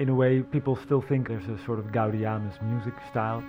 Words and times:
in 0.00 0.08
a 0.08 0.14
way, 0.14 0.40
people 0.40 0.76
still 0.76 1.02
think 1.02 1.28
there's 1.28 1.46
a 1.46 1.62
sort 1.66 1.78
of 1.78 1.92
Gaudeamus 1.92 2.54
music 2.62 2.94
style. 3.10 3.44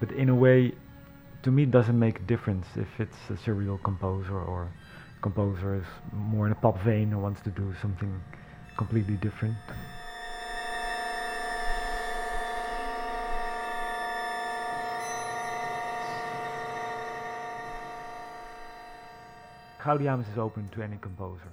But 0.00 0.10
in 0.10 0.28
a 0.28 0.34
way, 0.34 0.72
to 1.44 1.52
me, 1.52 1.62
it 1.62 1.70
doesn't 1.70 1.96
make 1.96 2.18
a 2.18 2.22
difference 2.22 2.66
if 2.74 2.88
it's 2.98 3.30
a 3.30 3.36
serial 3.36 3.78
composer 3.78 4.36
or 4.36 4.68
composer 5.22 5.76
is 5.76 5.86
more 6.12 6.46
in 6.46 6.52
a 6.52 6.56
pop 6.56 6.82
vein 6.82 7.12
or 7.12 7.22
wants 7.22 7.40
to 7.42 7.50
do 7.50 7.72
something 7.80 8.20
completely 8.76 9.14
different. 9.14 9.56
Gaudeamus 19.88 20.30
is 20.30 20.36
open 20.36 20.68
to 20.74 20.82
any 20.82 20.98
composer. 21.00 21.48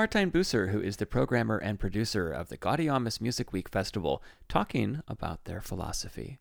Martijn 0.00 0.32
Buser, 0.32 0.70
who 0.70 0.80
is 0.80 0.96
the 0.96 1.04
programmer 1.04 1.58
and 1.58 1.78
producer 1.78 2.32
of 2.32 2.48
the 2.48 2.56
Gaudeamus 2.56 3.20
Music 3.20 3.52
Week 3.52 3.68
Festival, 3.68 4.22
talking 4.48 5.02
about 5.06 5.44
their 5.44 5.60
philosophy. 5.60 6.38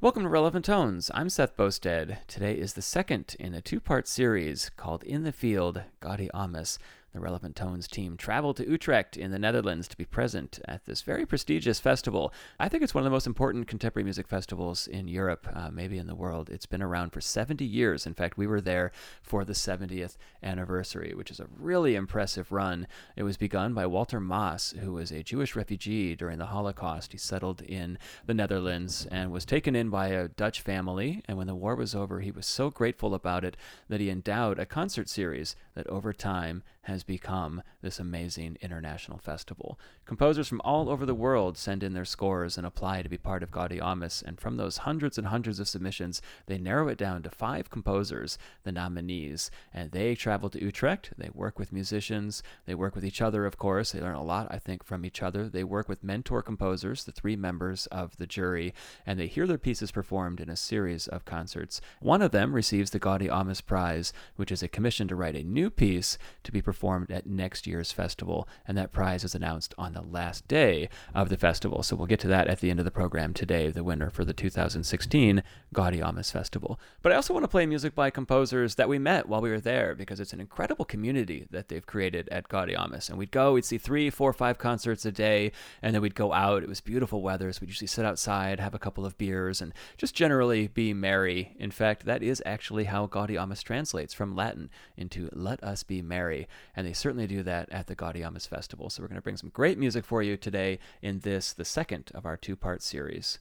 Welcome 0.00 0.22
to 0.22 0.30
Relevant 0.30 0.64
Tones. 0.64 1.10
I'm 1.12 1.28
Seth 1.28 1.54
Boustead. 1.54 2.26
Today 2.26 2.54
is 2.54 2.72
the 2.72 2.80
second 2.80 3.36
in 3.38 3.52
a 3.52 3.60
two 3.60 3.78
part 3.78 4.08
series 4.08 4.70
called 4.78 5.04
In 5.04 5.22
the 5.22 5.32
Field 5.32 5.82
Gaudeamus. 6.00 6.78
The 7.12 7.20
Relevant 7.20 7.54
Tones 7.54 7.86
team 7.86 8.16
traveled 8.16 8.56
to 8.56 8.66
Utrecht 8.66 9.18
in 9.18 9.32
the 9.32 9.38
Netherlands 9.38 9.86
to 9.88 9.98
be 9.98 10.06
present 10.06 10.58
at 10.66 10.86
this 10.86 11.02
very 11.02 11.26
prestigious 11.26 11.78
festival. 11.78 12.32
I 12.58 12.70
think 12.70 12.82
it's 12.82 12.94
one 12.94 13.02
of 13.02 13.04
the 13.04 13.10
most 13.10 13.26
important 13.26 13.66
contemporary 13.66 14.04
music 14.04 14.26
festivals 14.26 14.86
in 14.86 15.08
Europe, 15.08 15.46
uh, 15.52 15.70
maybe 15.70 15.98
in 15.98 16.06
the 16.06 16.14
world. 16.14 16.48
It's 16.48 16.64
been 16.64 16.82
around 16.82 17.10
for 17.10 17.20
70 17.20 17.66
years. 17.66 18.06
In 18.06 18.14
fact, 18.14 18.38
we 18.38 18.46
were 18.46 18.62
there 18.62 18.92
for 19.20 19.44
the 19.44 19.52
70th 19.52 20.16
anniversary, 20.42 21.12
which 21.14 21.30
is 21.30 21.38
a 21.38 21.48
really 21.54 21.96
impressive 21.96 22.50
run. 22.50 22.86
It 23.14 23.24
was 23.24 23.36
begun 23.36 23.74
by 23.74 23.84
Walter 23.84 24.18
Maas, 24.18 24.74
who 24.80 24.94
was 24.94 25.12
a 25.12 25.22
Jewish 25.22 25.54
refugee 25.54 26.16
during 26.16 26.38
the 26.38 26.46
Holocaust. 26.46 27.12
He 27.12 27.18
settled 27.18 27.60
in 27.60 27.98
the 28.24 28.32
Netherlands 28.32 29.06
and 29.10 29.30
was 29.30 29.44
taken 29.44 29.76
in 29.76 29.90
by 29.90 30.08
a 30.08 30.28
Dutch 30.28 30.62
family. 30.62 31.22
And 31.28 31.36
when 31.36 31.46
the 31.46 31.54
war 31.54 31.76
was 31.76 31.94
over, 31.94 32.20
he 32.20 32.30
was 32.30 32.46
so 32.46 32.70
grateful 32.70 33.14
about 33.14 33.44
it 33.44 33.58
that 33.90 34.00
he 34.00 34.08
endowed 34.08 34.58
a 34.58 34.64
concert 34.64 35.10
series 35.10 35.56
that 35.74 35.86
over 35.88 36.14
time 36.14 36.62
has 36.82 37.04
become 37.04 37.62
this 37.80 37.98
amazing 37.98 38.58
international 38.60 39.18
festival. 39.18 39.78
Composers 40.04 40.48
from 40.48 40.60
all 40.64 40.90
over 40.90 41.06
the 41.06 41.14
world 41.14 41.56
send 41.56 41.82
in 41.82 41.94
their 41.94 42.04
scores 42.04 42.58
and 42.58 42.66
apply 42.66 43.02
to 43.02 43.08
be 43.08 43.16
part 43.16 43.42
of 43.42 43.52
Gaudeamus, 43.52 44.20
and 44.20 44.38
from 44.38 44.56
those 44.56 44.78
hundreds 44.78 45.16
and 45.16 45.28
hundreds 45.28 45.60
of 45.60 45.68
submissions, 45.68 46.20
they 46.46 46.58
narrow 46.58 46.88
it 46.88 46.98
down 46.98 47.22
to 47.22 47.30
five 47.30 47.70
composers, 47.70 48.36
the 48.64 48.72
nominees, 48.72 49.50
and 49.72 49.92
they 49.92 50.16
travel 50.16 50.50
to 50.50 50.60
Utrecht. 50.60 51.12
They 51.16 51.30
work 51.32 51.56
with 51.58 51.72
musicians, 51.72 52.42
they 52.66 52.74
work 52.74 52.96
with 52.96 53.04
each 53.04 53.22
other, 53.22 53.46
of 53.46 53.56
course. 53.56 53.92
They 53.92 54.00
learn 54.00 54.16
a 54.16 54.24
lot, 54.24 54.48
I 54.50 54.58
think, 54.58 54.84
from 54.84 55.06
each 55.06 55.22
other. 55.22 55.48
They 55.48 55.64
work 55.64 55.88
with 55.88 56.04
mentor 56.04 56.42
composers, 56.42 57.04
the 57.04 57.12
three 57.12 57.36
members 57.36 57.86
of 57.86 58.16
the 58.16 58.26
jury, 58.26 58.74
and 59.06 59.20
they 59.20 59.28
hear 59.28 59.46
their 59.46 59.56
pieces 59.56 59.92
performed 59.92 60.40
in 60.40 60.50
a 60.50 60.56
series 60.56 61.06
of 61.06 61.24
concerts. 61.24 61.80
One 62.00 62.22
of 62.22 62.32
them 62.32 62.54
receives 62.54 62.90
the 62.90 62.98
Gaudeamus 62.98 63.60
Prize, 63.60 64.12
which 64.34 64.50
is 64.50 64.64
a 64.64 64.68
commission 64.68 65.06
to 65.08 65.16
write 65.16 65.36
a 65.36 65.44
new 65.44 65.70
piece 65.70 66.18
to 66.42 66.52
be 66.52 66.60
performed 66.60 67.10
at 67.12 67.24
next 67.24 67.68
year's 67.68 67.92
festival, 67.92 68.48
and 68.66 68.76
that 68.76 68.92
prize 68.92 69.22
is 69.22 69.36
announced 69.36 69.74
on 69.78 69.92
the 69.92 70.01
last 70.10 70.48
day 70.48 70.88
of 71.14 71.28
the 71.28 71.36
festival. 71.36 71.82
So 71.82 71.96
we'll 71.96 72.06
get 72.06 72.20
to 72.20 72.28
that 72.28 72.48
at 72.48 72.60
the 72.60 72.70
end 72.70 72.78
of 72.78 72.84
the 72.84 72.90
program 72.90 73.34
today, 73.34 73.70
the 73.70 73.84
winner 73.84 74.10
for 74.10 74.24
the 74.24 74.32
2016 74.32 75.42
Gaudeamus 75.74 76.30
Festival. 76.30 76.78
But 77.02 77.12
I 77.12 77.16
also 77.16 77.32
want 77.32 77.44
to 77.44 77.48
play 77.48 77.66
music 77.66 77.94
by 77.94 78.10
composers 78.10 78.74
that 78.76 78.88
we 78.88 78.98
met 78.98 79.28
while 79.28 79.40
we 79.40 79.50
were 79.50 79.60
there 79.60 79.94
because 79.94 80.20
it's 80.20 80.32
an 80.32 80.40
incredible 80.40 80.84
community 80.84 81.46
that 81.50 81.68
they've 81.68 81.86
created 81.86 82.28
at 82.30 82.48
Gaudeamus. 82.48 83.08
And 83.08 83.18
we'd 83.18 83.30
go, 83.30 83.52
we'd 83.54 83.64
see 83.64 83.78
three, 83.78 84.10
four, 84.10 84.32
five 84.32 84.58
concerts 84.58 85.04
a 85.04 85.12
day, 85.12 85.52
and 85.80 85.94
then 85.94 86.02
we'd 86.02 86.14
go 86.14 86.32
out. 86.32 86.62
It 86.62 86.68
was 86.68 86.80
beautiful 86.80 87.22
weather, 87.22 87.52
so 87.52 87.60
we'd 87.60 87.68
usually 87.68 87.86
sit 87.86 88.04
outside, 88.04 88.60
have 88.60 88.74
a 88.74 88.78
couple 88.78 89.06
of 89.06 89.18
beers, 89.18 89.60
and 89.60 89.72
just 89.96 90.14
generally 90.14 90.68
be 90.68 90.92
merry. 90.92 91.56
In 91.58 91.70
fact, 91.70 92.04
that 92.04 92.22
is 92.22 92.42
actually 92.44 92.84
how 92.84 93.06
Gaudeamus 93.06 93.62
translates 93.62 94.14
from 94.14 94.36
Latin 94.36 94.70
into 94.96 95.28
let 95.32 95.62
us 95.62 95.82
be 95.82 96.02
merry. 96.02 96.48
And 96.76 96.86
they 96.86 96.92
certainly 96.92 97.26
do 97.26 97.42
that 97.42 97.70
at 97.70 97.86
the 97.86 97.94
Gaudeamus 97.96 98.46
Festival. 98.46 98.90
So 98.90 99.02
we're 99.02 99.08
going 99.08 99.16
to 99.16 99.22
bring 99.22 99.36
some 99.36 99.50
great 99.50 99.78
music 99.82 100.04
for 100.04 100.22
you 100.22 100.36
today 100.36 100.78
in 101.02 101.18
this, 101.18 101.52
the 101.52 101.64
second 101.64 102.12
of 102.14 102.24
our 102.24 102.36
two 102.36 102.54
part 102.54 102.82
series. 102.82 103.40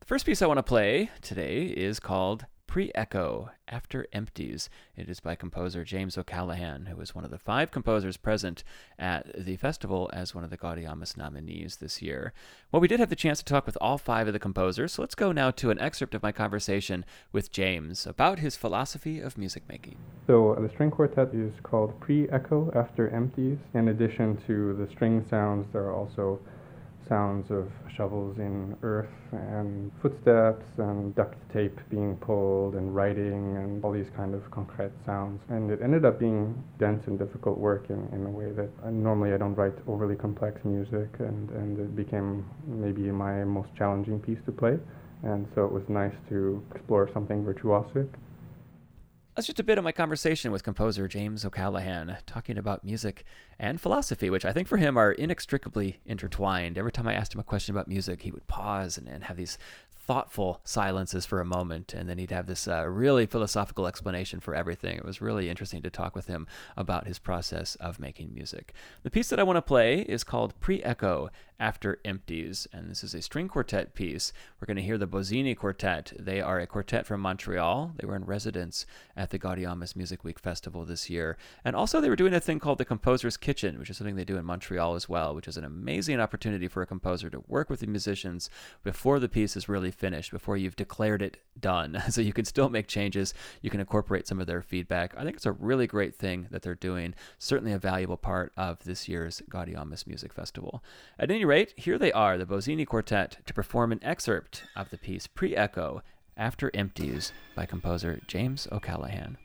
The 0.00 0.06
first 0.06 0.24
piece 0.24 0.40
I 0.40 0.46
want 0.46 0.56
to 0.56 0.62
play 0.62 1.10
today 1.20 1.64
is 1.66 2.00
called 2.00 2.46
Pre 2.72 2.90
Echo 2.94 3.50
After 3.68 4.06
Empties. 4.14 4.70
It 4.96 5.10
is 5.10 5.20
by 5.20 5.34
composer 5.34 5.84
James 5.84 6.16
O'Callaghan, 6.16 6.86
who 6.86 6.96
was 6.96 7.14
one 7.14 7.22
of 7.22 7.30
the 7.30 7.36
five 7.36 7.70
composers 7.70 8.16
present 8.16 8.64
at 8.98 9.44
the 9.44 9.56
festival 9.56 10.08
as 10.14 10.34
one 10.34 10.42
of 10.42 10.48
the 10.48 10.56
Gaudeamus 10.56 11.14
nominees 11.14 11.76
this 11.76 12.00
year. 12.00 12.32
Well, 12.70 12.80
we 12.80 12.88
did 12.88 12.98
have 12.98 13.10
the 13.10 13.14
chance 13.14 13.40
to 13.40 13.44
talk 13.44 13.66
with 13.66 13.76
all 13.82 13.98
five 13.98 14.26
of 14.26 14.32
the 14.32 14.38
composers, 14.38 14.94
so 14.94 15.02
let's 15.02 15.14
go 15.14 15.32
now 15.32 15.50
to 15.50 15.68
an 15.68 15.78
excerpt 15.80 16.14
of 16.14 16.22
my 16.22 16.32
conversation 16.32 17.04
with 17.30 17.52
James 17.52 18.06
about 18.06 18.38
his 18.38 18.56
philosophy 18.56 19.20
of 19.20 19.36
music 19.36 19.64
making. 19.68 19.98
So, 20.26 20.54
uh, 20.54 20.60
the 20.62 20.70
string 20.70 20.90
quartet 20.90 21.34
is 21.34 21.52
called 21.62 22.00
Pre 22.00 22.26
Echo 22.30 22.72
After 22.74 23.10
Empties. 23.10 23.58
In 23.74 23.88
addition 23.88 24.38
to 24.46 24.72
the 24.76 24.90
string 24.90 25.26
sounds, 25.28 25.66
there 25.74 25.82
are 25.82 25.94
also 25.94 26.40
sounds 27.08 27.50
of 27.50 27.70
shovels 27.96 28.38
in 28.38 28.76
earth 28.82 29.10
and 29.32 29.90
footsteps 30.00 30.64
and 30.78 31.14
duct 31.14 31.34
tape 31.52 31.78
being 31.90 32.16
pulled 32.16 32.74
and 32.74 32.94
writing 32.94 33.56
and 33.56 33.84
all 33.84 33.92
these 33.92 34.10
kind 34.16 34.34
of 34.34 34.50
concrete 34.50 34.92
sounds. 35.04 35.40
And 35.48 35.70
it 35.70 35.80
ended 35.82 36.04
up 36.04 36.18
being 36.18 36.62
dense 36.78 37.06
and 37.06 37.18
difficult 37.18 37.58
work 37.58 37.86
in, 37.90 38.08
in 38.12 38.26
a 38.26 38.30
way 38.30 38.50
that 38.52 38.68
I, 38.84 38.90
normally 38.90 39.32
I 39.32 39.36
don't 39.36 39.54
write 39.54 39.74
overly 39.86 40.16
complex 40.16 40.64
music 40.64 41.08
and, 41.18 41.50
and 41.50 41.78
it 41.78 41.96
became 41.96 42.48
maybe 42.66 43.02
my 43.10 43.44
most 43.44 43.68
challenging 43.76 44.20
piece 44.20 44.38
to 44.46 44.52
play. 44.52 44.78
And 45.22 45.46
so 45.54 45.64
it 45.64 45.72
was 45.72 45.84
nice 45.88 46.14
to 46.30 46.62
explore 46.74 47.08
something 47.12 47.44
virtuosic. 47.44 48.08
That's 49.34 49.46
just 49.46 49.60
a 49.60 49.64
bit 49.64 49.78
of 49.78 49.84
my 49.84 49.92
conversation 49.92 50.52
with 50.52 50.62
composer 50.62 51.08
James 51.08 51.42
O'Callaghan, 51.42 52.18
talking 52.26 52.58
about 52.58 52.84
music 52.84 53.24
and 53.58 53.80
philosophy, 53.80 54.28
which 54.28 54.44
I 54.44 54.52
think 54.52 54.68
for 54.68 54.76
him 54.76 54.98
are 54.98 55.10
inextricably 55.10 56.00
intertwined. 56.04 56.76
Every 56.76 56.92
time 56.92 57.08
I 57.08 57.14
asked 57.14 57.32
him 57.32 57.40
a 57.40 57.44
question 57.44 57.74
about 57.74 57.88
music, 57.88 58.20
he 58.20 58.30
would 58.30 58.46
pause 58.46 58.98
and, 58.98 59.08
and 59.08 59.24
have 59.24 59.38
these 59.38 59.56
thoughtful 60.06 60.60
silences 60.64 61.24
for 61.24 61.40
a 61.40 61.46
moment, 61.46 61.94
and 61.94 62.10
then 62.10 62.18
he'd 62.18 62.30
have 62.30 62.46
this 62.46 62.68
uh, 62.68 62.86
really 62.86 63.24
philosophical 63.24 63.86
explanation 63.86 64.38
for 64.38 64.54
everything. 64.54 64.98
It 64.98 65.04
was 65.04 65.22
really 65.22 65.48
interesting 65.48 65.80
to 65.80 65.90
talk 65.90 66.14
with 66.14 66.26
him 66.26 66.46
about 66.76 67.06
his 67.06 67.18
process 67.18 67.74
of 67.76 67.98
making 67.98 68.34
music. 68.34 68.74
The 69.02 69.10
piece 69.10 69.30
that 69.30 69.40
I 69.40 69.44
want 69.44 69.56
to 69.56 69.62
play 69.62 70.00
is 70.00 70.24
called 70.24 70.58
Pre 70.60 70.82
Echo 70.82 71.30
After 71.62 72.00
Empties, 72.04 72.66
and 72.72 72.90
this 72.90 73.04
is 73.04 73.14
a 73.14 73.22
string 73.22 73.46
quartet 73.46 73.94
piece. 73.94 74.32
We're 74.60 74.66
going 74.66 74.78
to 74.78 74.82
hear 74.82 74.98
the 74.98 75.06
Bozzini 75.06 75.54
Quartet. 75.54 76.12
They 76.18 76.40
are 76.40 76.58
a 76.58 76.66
quartet 76.66 77.06
from 77.06 77.20
Montreal. 77.20 77.92
They 77.96 78.04
were 78.04 78.16
in 78.16 78.24
residence 78.24 78.84
at 79.16 79.30
the 79.30 79.38
Gaudeamus 79.38 79.94
Music 79.94 80.24
Week 80.24 80.40
Festival 80.40 80.84
this 80.84 81.08
year, 81.08 81.36
and 81.64 81.76
also 81.76 82.00
they 82.00 82.08
were 82.08 82.16
doing 82.16 82.34
a 82.34 82.40
thing 82.40 82.58
called 82.58 82.78
the 82.78 82.84
Composer's 82.84 83.36
Kitchen, 83.36 83.78
which 83.78 83.90
is 83.90 83.96
something 83.96 84.16
they 84.16 84.24
do 84.24 84.38
in 84.38 84.44
Montreal 84.44 84.96
as 84.96 85.08
well, 85.08 85.36
which 85.36 85.46
is 85.46 85.56
an 85.56 85.62
amazing 85.62 86.18
opportunity 86.18 86.66
for 86.66 86.82
a 86.82 86.86
composer 86.86 87.30
to 87.30 87.44
work 87.46 87.70
with 87.70 87.78
the 87.78 87.86
musicians 87.86 88.50
before 88.82 89.20
the 89.20 89.28
piece 89.28 89.56
is 89.56 89.68
really 89.68 89.92
finished, 89.92 90.32
before 90.32 90.56
you've 90.56 90.74
declared 90.74 91.22
it 91.22 91.38
done. 91.58 92.02
So 92.12 92.20
you 92.20 92.32
can 92.32 92.44
still 92.44 92.68
make 92.68 92.88
changes. 92.88 93.32
You 93.62 93.70
can 93.70 93.80
incorporate 93.80 94.26
some 94.26 94.40
of 94.40 94.46
their 94.46 94.60
feedback. 94.60 95.14
I 95.16 95.22
think 95.22 95.36
it's 95.36 95.46
a 95.46 95.52
really 95.52 95.86
great 95.86 96.14
thing 96.14 96.48
that 96.50 96.60
they're 96.60 96.74
doing. 96.74 97.14
Certainly 97.38 97.72
a 97.72 97.78
valuable 97.78 98.18
part 98.18 98.52
of 98.56 98.82
this 98.84 99.08
year's 99.08 99.40
Gaudeamus 99.48 100.06
Music 100.06 100.32
Festival. 100.32 100.82
At 101.18 101.30
any 101.30 101.44
rate, 101.44 101.51
here 101.76 101.98
they 101.98 102.12
are, 102.12 102.38
the 102.38 102.46
Bozzini 102.46 102.86
Quartet, 102.86 103.36
to 103.44 103.52
perform 103.52 103.92
an 103.92 104.02
excerpt 104.02 104.64
of 104.74 104.88
the 104.88 104.96
piece 104.96 105.26
Pre 105.26 105.54
Echo 105.54 106.02
After 106.34 106.70
Empties 106.72 107.30
by 107.54 107.66
composer 107.66 108.22
James 108.26 108.66
O'Callaghan. 108.72 109.36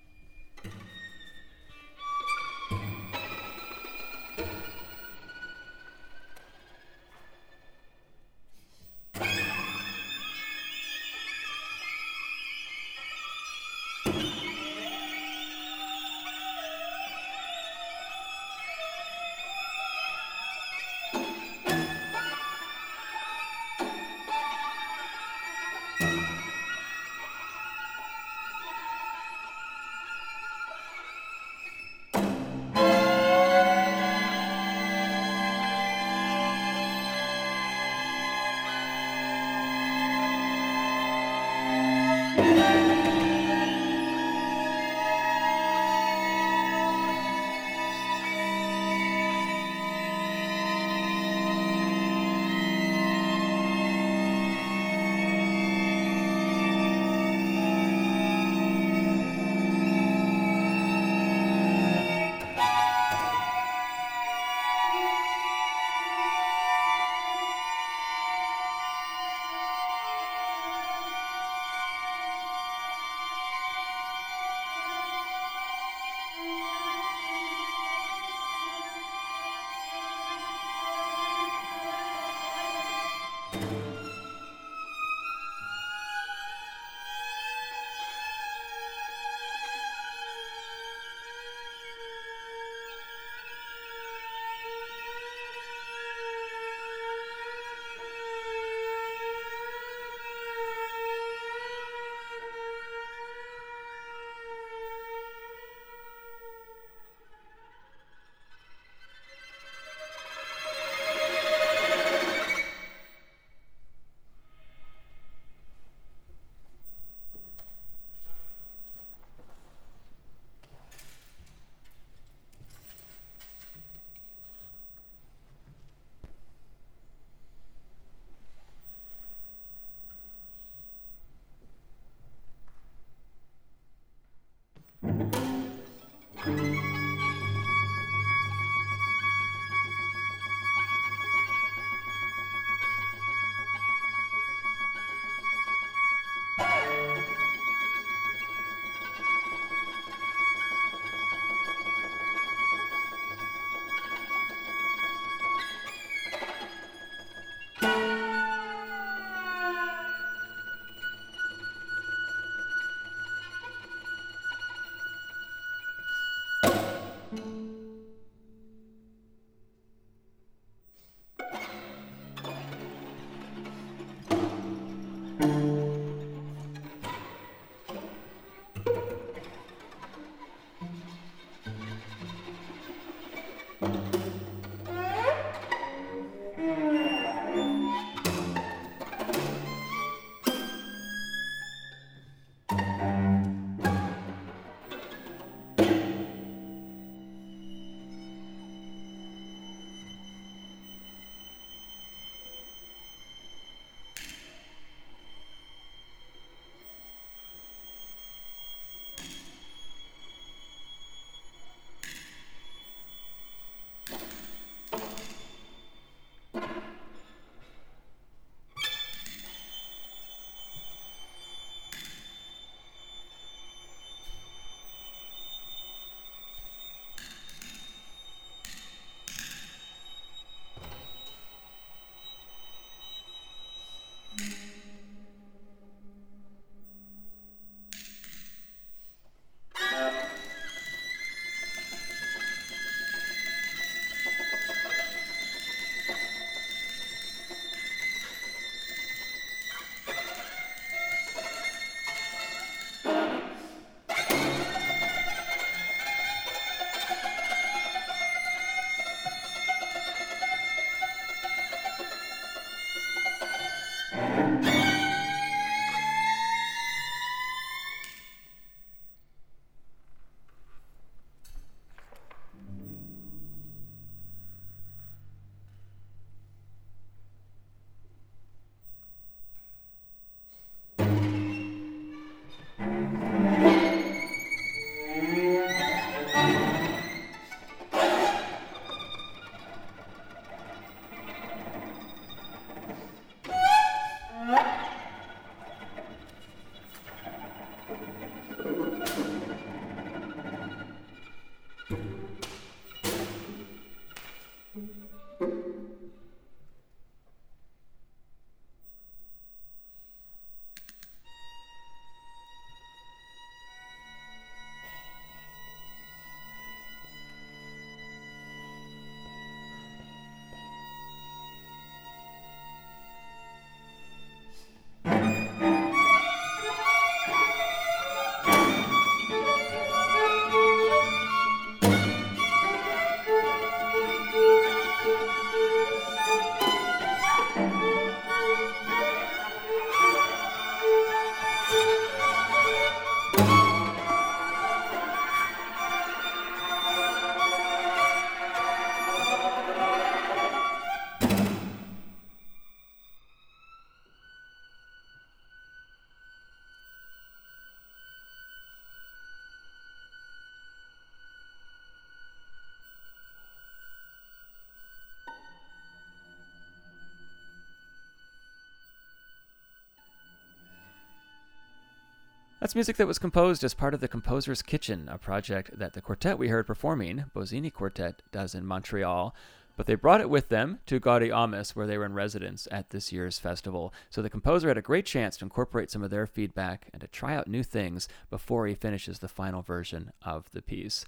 That's 372.67 372.75
music 372.75 372.97
that 372.97 373.07
was 373.07 373.17
composed 373.17 373.63
as 373.63 373.73
part 373.73 373.93
of 373.93 374.01
the 374.01 374.09
Composer's 374.09 374.61
Kitchen, 374.61 375.07
a 375.09 375.17
project 375.17 375.79
that 375.79 375.93
the 375.93 376.01
quartet 376.01 376.37
we 376.37 376.49
heard 376.49 376.67
performing, 376.67 377.23
Bozzini 377.33 377.71
Quartet, 377.71 378.21
does 378.33 378.53
in 378.53 378.65
Montreal. 378.65 379.33
But 379.77 379.85
they 379.85 379.95
brought 379.95 380.19
it 380.19 380.29
with 380.29 380.49
them 380.49 380.79
to 380.87 380.99
Gaudeamus, 380.99 381.77
where 381.77 381.87
they 381.87 381.97
were 381.97 382.03
in 382.03 382.13
residence 382.13 382.67
at 382.69 382.89
this 382.89 383.13
year's 383.13 383.39
festival. 383.39 383.93
So 384.09 384.21
the 384.21 384.29
composer 384.29 384.67
had 384.67 384.77
a 384.77 384.81
great 384.81 385.05
chance 385.05 385.37
to 385.37 385.45
incorporate 385.45 385.89
some 385.89 386.03
of 386.03 386.09
their 386.09 386.27
feedback 386.27 386.89
and 386.91 386.99
to 386.99 387.07
try 387.07 387.37
out 387.37 387.47
new 387.47 387.63
things 387.63 388.09
before 388.29 388.67
he 388.67 388.75
finishes 388.75 389.19
the 389.19 389.29
final 389.29 389.61
version 389.61 390.11
of 390.21 390.51
the 390.51 390.61
piece. 390.61 391.05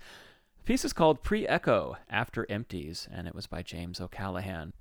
The 0.60 0.64
piece 0.64 0.86
is 0.86 0.94
called 0.94 1.24
Pre 1.24 1.46
Echo 1.46 1.98
After 2.10 2.50
Empties, 2.50 3.06
and 3.12 3.28
it 3.28 3.36
was 3.36 3.48
by 3.48 3.64
James 3.64 4.00
O'Callaghan. 4.00 4.72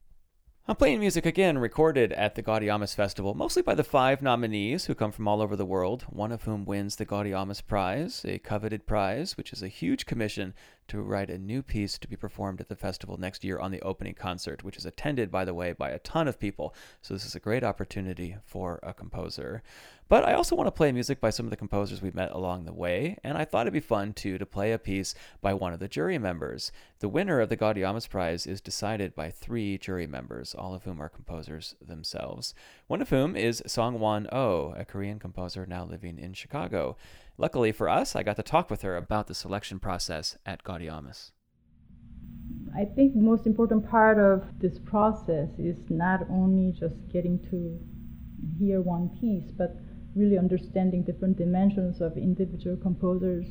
I'm 0.70 0.76
playing 0.76 1.00
music 1.00 1.24
again 1.24 1.56
recorded 1.56 2.12
at 2.12 2.34
the 2.34 2.42
Gaudeamus 2.42 2.94
Festival, 2.94 3.32
mostly 3.32 3.62
by 3.62 3.74
the 3.74 3.82
five 3.82 4.20
nominees 4.20 4.84
who 4.84 4.94
come 4.94 5.12
from 5.12 5.26
all 5.26 5.40
over 5.40 5.56
the 5.56 5.64
world, 5.64 6.02
one 6.10 6.30
of 6.30 6.42
whom 6.42 6.66
wins 6.66 6.96
the 6.96 7.06
Gaudeamus 7.06 7.62
Prize, 7.62 8.22
a 8.28 8.38
coveted 8.38 8.86
prize, 8.86 9.38
which 9.38 9.50
is 9.50 9.62
a 9.62 9.68
huge 9.68 10.04
commission 10.04 10.52
to 10.88 11.00
write 11.00 11.30
a 11.30 11.38
new 11.38 11.62
piece 11.62 11.98
to 11.98 12.08
be 12.08 12.16
performed 12.16 12.60
at 12.60 12.68
the 12.68 12.76
festival 12.76 13.16
next 13.16 13.44
year 13.44 13.58
on 13.58 13.70
the 13.70 13.80
opening 13.82 14.14
concert, 14.14 14.64
which 14.64 14.76
is 14.76 14.86
attended, 14.86 15.30
by 15.30 15.44
the 15.44 15.54
way, 15.54 15.72
by 15.72 15.90
a 15.90 15.98
ton 16.00 16.28
of 16.28 16.40
people. 16.40 16.74
So 17.02 17.14
this 17.14 17.24
is 17.24 17.34
a 17.34 17.40
great 17.40 17.64
opportunity 17.64 18.36
for 18.44 18.80
a 18.82 18.92
composer. 18.92 19.62
But 20.08 20.24
I 20.24 20.32
also 20.32 20.56
want 20.56 20.66
to 20.68 20.72
play 20.72 20.90
music 20.90 21.20
by 21.20 21.28
some 21.28 21.44
of 21.44 21.50
the 21.50 21.56
composers 21.56 22.00
we've 22.00 22.14
met 22.14 22.32
along 22.32 22.64
the 22.64 22.72
way, 22.72 23.18
and 23.22 23.36
I 23.36 23.44
thought 23.44 23.66
it'd 23.66 23.74
be 23.74 23.80
fun 23.80 24.14
too 24.14 24.38
to 24.38 24.46
play 24.46 24.72
a 24.72 24.78
piece 24.78 25.14
by 25.42 25.52
one 25.52 25.74
of 25.74 25.80
the 25.80 25.88
jury 25.88 26.16
members. 26.16 26.72
The 27.00 27.10
winner 27.10 27.40
of 27.40 27.50
the 27.50 27.58
Gaudeamus 27.58 28.08
Prize 28.08 28.46
is 28.46 28.62
decided 28.62 29.14
by 29.14 29.30
three 29.30 29.76
jury 29.76 30.06
members, 30.06 30.54
all 30.54 30.74
of 30.74 30.84
whom 30.84 31.02
are 31.02 31.10
composers 31.10 31.76
themselves. 31.86 32.54
One 32.86 33.02
of 33.02 33.10
whom 33.10 33.36
is 33.36 33.62
Songwon 33.66 34.26
Oh, 34.32 34.74
a 34.78 34.86
Korean 34.86 35.18
composer 35.18 35.66
now 35.66 35.84
living 35.84 36.18
in 36.18 36.32
Chicago. 36.32 36.96
Luckily 37.40 37.70
for 37.70 37.88
us, 37.88 38.16
I 38.16 38.24
got 38.24 38.34
to 38.36 38.42
talk 38.42 38.68
with 38.68 38.82
her 38.82 38.96
about 38.96 39.28
the 39.28 39.34
selection 39.34 39.78
process 39.78 40.36
at 40.44 40.64
Gaudeamus. 40.64 41.30
I 42.76 42.84
think 42.84 43.14
the 43.14 43.20
most 43.20 43.46
important 43.46 43.88
part 43.88 44.18
of 44.18 44.58
this 44.58 44.78
process 44.80 45.48
is 45.56 45.76
not 45.88 46.28
only 46.28 46.72
just 46.72 46.96
getting 47.12 47.38
to 47.50 47.78
hear 48.58 48.80
one 48.80 49.10
piece, 49.20 49.52
but 49.52 49.76
really 50.16 50.36
understanding 50.36 51.04
different 51.04 51.38
dimensions 51.38 52.00
of 52.00 52.16
individual 52.16 52.76
composers 52.76 53.46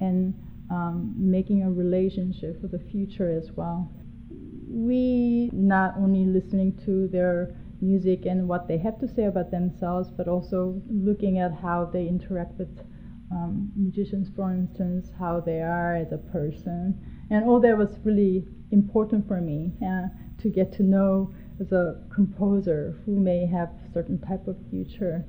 and 0.00 0.34
um, 0.70 1.12
making 1.16 1.64
a 1.64 1.70
relationship 1.70 2.60
for 2.60 2.68
the 2.68 2.78
future 2.78 3.36
as 3.36 3.50
well. 3.56 3.90
We 4.68 5.50
not 5.52 5.94
only 5.98 6.24
listening 6.24 6.78
to 6.84 7.08
their 7.08 7.56
music 7.80 8.26
and 8.26 8.48
what 8.48 8.68
they 8.68 8.78
have 8.78 8.98
to 9.00 9.08
say 9.08 9.24
about 9.24 9.50
themselves, 9.50 10.10
but 10.16 10.28
also 10.28 10.80
looking 10.88 11.38
at 11.38 11.52
how 11.52 11.90
they 11.92 12.06
interact 12.06 12.58
with 12.58 12.68
um, 13.30 13.72
musicians, 13.76 14.28
for 14.34 14.52
instance, 14.52 15.10
how 15.18 15.40
they 15.40 15.60
are 15.60 15.96
as 15.96 16.12
a 16.12 16.18
person. 16.18 16.98
And 17.30 17.44
all 17.44 17.60
that 17.60 17.76
was 17.76 17.98
really 18.04 18.46
important 18.70 19.26
for 19.26 19.40
me 19.40 19.72
uh, 19.82 20.08
to 20.42 20.48
get 20.48 20.72
to 20.74 20.82
know 20.82 21.32
as 21.60 21.72
a 21.72 22.00
composer 22.12 23.00
who 23.04 23.18
may 23.18 23.46
have 23.46 23.70
certain 23.92 24.18
type 24.18 24.46
of 24.46 24.56
future. 24.70 25.24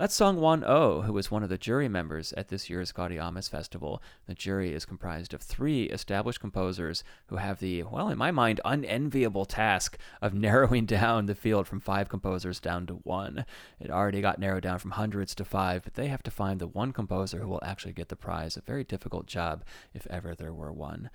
That's 0.00 0.18
Songwon 0.18 0.64
Oh, 0.66 1.02
who 1.02 1.12
was 1.12 1.30
one 1.30 1.42
of 1.42 1.50
the 1.50 1.58
jury 1.58 1.86
members 1.86 2.32
at 2.32 2.48
this 2.48 2.70
year's 2.70 2.90
Gaudeamus 2.90 3.50
Festival. 3.50 4.02
The 4.26 4.32
jury 4.32 4.72
is 4.72 4.86
comprised 4.86 5.34
of 5.34 5.42
three 5.42 5.90
established 5.90 6.40
composers 6.40 7.04
who 7.26 7.36
have 7.36 7.60
the, 7.60 7.82
well, 7.82 8.08
in 8.08 8.16
my 8.16 8.30
mind, 8.30 8.62
unenviable 8.64 9.44
task 9.44 9.98
of 10.22 10.32
narrowing 10.34 10.86
down 10.86 11.26
the 11.26 11.34
field 11.34 11.68
from 11.68 11.80
five 11.80 12.08
composers 12.08 12.60
down 12.60 12.86
to 12.86 12.94
one. 12.94 13.44
It 13.78 13.90
already 13.90 14.22
got 14.22 14.38
narrowed 14.38 14.62
down 14.62 14.78
from 14.78 14.92
hundreds 14.92 15.34
to 15.34 15.44
five, 15.44 15.84
but 15.84 15.92
they 15.92 16.06
have 16.06 16.22
to 16.22 16.30
find 16.30 16.62
the 16.62 16.66
one 16.66 16.94
composer 16.94 17.40
who 17.40 17.48
will 17.48 17.60
actually 17.62 17.92
get 17.92 18.08
the 18.08 18.16
prize. 18.16 18.56
A 18.56 18.62
very 18.62 18.84
difficult 18.84 19.26
job, 19.26 19.64
if 19.92 20.06
ever 20.06 20.34
there 20.34 20.54
were 20.54 20.72
one. 20.72 21.10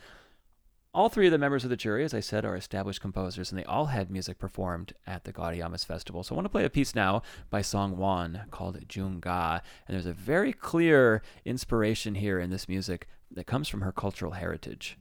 All 0.95 1.09
three 1.09 1.25
of 1.27 1.33
the 1.33 1.37
members 1.37 1.65
of 1.65 1.69
the 1.69 1.75
jury, 1.75 2.05
as 2.05 2.13
I 2.13 2.21
said, 2.21 2.45
are 2.45 2.55
established 2.55 3.01
composers, 3.01 3.51
and 3.51 3.59
they 3.59 3.65
all 3.65 3.87
had 3.87 4.09
music 4.09 4.39
performed 4.39 4.93
at 5.05 5.25
the 5.25 5.33
Gaudeamus 5.33 5.83
Festival. 5.83 6.23
So 6.23 6.33
I 6.33 6.37
want 6.37 6.45
to 6.45 6.49
play 6.49 6.63
a 6.63 6.69
piece 6.69 6.95
now 6.95 7.21
by 7.49 7.61
Song 7.61 7.97
Wan 7.97 8.43
called 8.49 8.79
Junga, 8.87 9.59
and 9.85 9.93
there's 9.93 10.05
a 10.05 10.13
very 10.13 10.53
clear 10.53 11.21
inspiration 11.43 12.15
here 12.15 12.39
in 12.39 12.49
this 12.49 12.69
music 12.69 13.09
that 13.29 13.45
comes 13.45 13.67
from 13.67 13.81
her 13.81 13.91
cultural 13.91 14.31
heritage. 14.31 14.97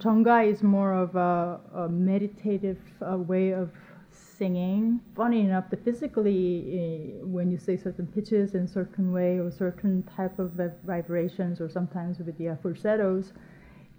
Junga 0.00 0.50
is 0.52 0.64
more 0.64 0.92
of 0.92 1.14
a, 1.14 1.60
a 1.76 1.88
meditative 1.88 2.80
uh, 3.00 3.16
way 3.16 3.52
of 3.52 3.70
singing. 4.10 4.98
Funny 5.14 5.42
enough, 5.42 5.70
the 5.70 5.76
physically, 5.76 7.20
uh, 7.22 7.24
when 7.24 7.52
you 7.52 7.58
say 7.58 7.76
certain 7.76 8.08
pitches 8.08 8.56
in 8.56 8.66
certain 8.66 9.12
way 9.12 9.38
or 9.38 9.52
certain 9.52 10.02
type 10.16 10.40
of 10.40 10.58
vibrations, 10.84 11.60
or 11.60 11.70
sometimes 11.70 12.18
with 12.18 12.36
the 12.36 12.58
falsettos, 12.60 13.32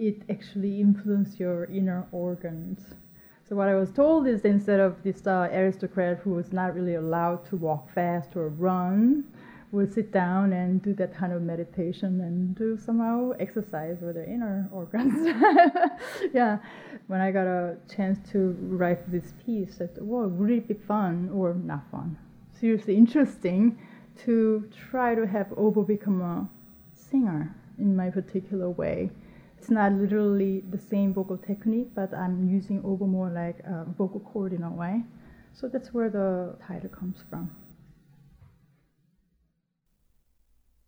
it 0.01 0.24
actually 0.31 0.81
influences 0.81 1.39
your 1.39 1.65
inner 1.65 2.08
organs. 2.12 2.96
So 3.48 3.55
what 3.55 3.67
I 3.67 3.75
was 3.75 3.91
told 3.91 4.27
is 4.27 4.46
instead 4.46 4.79
of 4.79 5.03
this 5.03 5.27
uh, 5.27 5.48
aristocrat 5.53 6.20
who 6.24 6.31
was 6.31 6.51
not 6.51 6.74
really 6.74 6.96
allowed 6.96 7.46
to 7.50 7.55
walk 7.55 7.93
fast 7.93 8.36
or 8.36 8.50
run, 8.50 9.25
would 9.72 9.93
sit 9.93 10.12
down 10.12 10.53
and 10.53 10.81
do 10.81 10.93
that 10.96 11.15
kind 11.15 11.31
of 11.31 11.41
meditation 11.43 12.20
and 12.20 12.55
do 12.55 12.77
somehow 12.77 13.31
exercise 13.39 13.98
with 14.01 14.15
their 14.15 14.25
inner 14.25 14.67
organs. 14.72 15.13
yeah, 16.34 16.58
when 17.08 17.22
I 17.22 17.31
got 17.31 17.46
a 17.46 17.77
chance 17.96 18.17
to 18.31 18.58
write 18.60 19.10
this 19.12 19.34
piece, 19.46 19.79
I 19.81 19.88
thought, 19.88 20.31
would 20.31 20.50
it 20.50 20.67
be 20.67 20.74
fun 20.74 21.29
or 21.31 21.53
not 21.53 21.84
fun? 21.91 22.17
Seriously 22.60 22.98
interesting 22.98 23.77
to 24.24 24.67
try 24.89 25.13
to 25.13 25.27
have 25.27 25.53
oboe 25.55 25.84
become 25.84 26.22
a 26.22 26.50
singer 26.93 27.55
in 27.77 27.96
my 27.96 28.10
particular 28.10 28.70
way 28.70 29.12
it's 29.62 29.70
not 29.70 29.91
literally 29.91 30.63
the 30.72 30.80
same 30.80 31.13
vocal 31.13 31.38
technique, 31.38 31.89
but 31.94 32.12
I'm 32.15 32.50
using 32.50 32.82
oboe 32.84 33.06
more 33.06 33.30
like 33.30 33.60
a 33.60 33.86
vocal 33.96 34.20
cord 34.20 34.53
in 34.53 34.63
a 34.63 34.72
way. 34.72 35.03
So 35.53 35.68
that's 35.68 35.94
where 35.94 36.10
the 36.10 36.56
title 36.68 36.89
comes 36.89 37.18
from. 37.30 37.56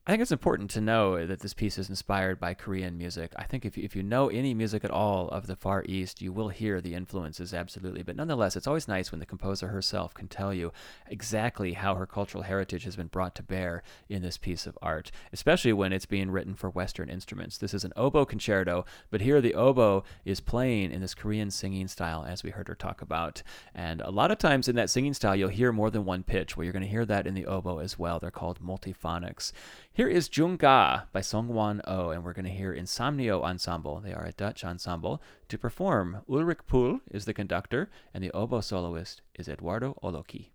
I 0.05 0.11
think 0.11 0.21
it's 0.21 0.33
important 0.33 0.69
to 0.71 0.81
know 0.81 1.25
that 1.25 1.39
this 1.39 1.53
piece 1.53 1.77
is 1.77 1.87
inspired 1.87 2.37
by 2.37 2.55
Korean 2.55 2.97
music. 2.97 3.31
I 3.37 3.45
think 3.45 3.63
if 3.63 3.77
you, 3.77 3.85
if 3.85 3.95
you 3.95 4.03
know 4.03 4.27
any 4.27 4.53
music 4.53 4.83
at 4.83 4.91
all 4.91 5.29
of 5.29 5.47
the 5.47 5.55
Far 5.55 5.85
East, 5.87 6.21
you 6.21 6.33
will 6.33 6.49
hear 6.49 6.81
the 6.81 6.93
influences 6.93 7.53
absolutely. 7.53 8.03
But 8.03 8.17
nonetheless, 8.17 8.57
it's 8.57 8.67
always 8.67 8.85
nice 8.85 9.13
when 9.13 9.21
the 9.21 9.25
composer 9.25 9.69
herself 9.69 10.13
can 10.13 10.27
tell 10.27 10.53
you 10.53 10.73
exactly 11.07 11.71
how 11.71 11.95
her 11.95 12.05
cultural 12.05 12.43
heritage 12.43 12.83
has 12.83 12.97
been 12.97 13.07
brought 13.07 13.33
to 13.35 13.43
bear 13.43 13.81
in 14.09 14.21
this 14.21 14.37
piece 14.37 14.67
of 14.67 14.77
art, 14.81 15.09
especially 15.31 15.71
when 15.71 15.93
it's 15.93 16.05
being 16.05 16.31
written 16.31 16.53
for 16.53 16.69
Western 16.69 17.07
instruments. 17.07 17.57
This 17.57 17.73
is 17.73 17.85
an 17.85 17.93
oboe 17.95 18.25
concerto, 18.25 18.83
but 19.09 19.21
here 19.21 19.39
the 19.39 19.55
oboe 19.55 20.03
is 20.25 20.41
playing 20.41 20.91
in 20.91 20.99
this 20.99 21.15
Korean 21.15 21.49
singing 21.49 21.87
style, 21.87 22.25
as 22.27 22.43
we 22.43 22.49
heard 22.49 22.67
her 22.67 22.75
talk 22.75 23.01
about. 23.01 23.41
And 23.73 24.01
a 24.01 24.11
lot 24.11 24.31
of 24.31 24.37
times 24.37 24.67
in 24.67 24.75
that 24.75 24.89
singing 24.89 25.13
style, 25.13 25.37
you'll 25.37 25.47
hear 25.47 25.71
more 25.71 25.89
than 25.89 26.03
one 26.03 26.23
pitch. 26.23 26.57
Well, 26.57 26.65
you're 26.65 26.73
going 26.73 26.83
to 26.83 26.89
hear 26.89 27.05
that 27.05 27.25
in 27.25 27.35
the 27.35 27.45
oboe 27.45 27.77
as 27.77 27.97
well. 27.97 28.19
They're 28.19 28.31
called 28.31 28.59
multiphonics. 28.61 29.53
Here 29.95 30.07
is 30.07 30.27
Junga 30.27 31.03
by 31.11 31.19
Songwon 31.19 31.79
Oh, 31.85 32.09
and 32.09 32.23
we're 32.23 32.33
going 32.33 32.45
to 32.45 32.51
hear 32.51 32.73
Insomnio 32.73 33.43
Ensemble. 33.43 34.01
They 34.01 34.11
are 34.11 34.25
a 34.25 34.31
Dutch 34.31 34.63
ensemble. 34.63 35.21
To 35.49 35.57
perform, 35.59 36.23
Ulrich 36.27 36.65
Pohl 36.65 37.01
is 37.11 37.25
the 37.25 37.33
conductor, 37.35 37.91
and 38.11 38.23
the 38.23 38.31
oboe 38.31 38.61
soloist 38.61 39.21
is 39.35 39.47
Eduardo 39.47 39.95
Oloki. 40.01 40.47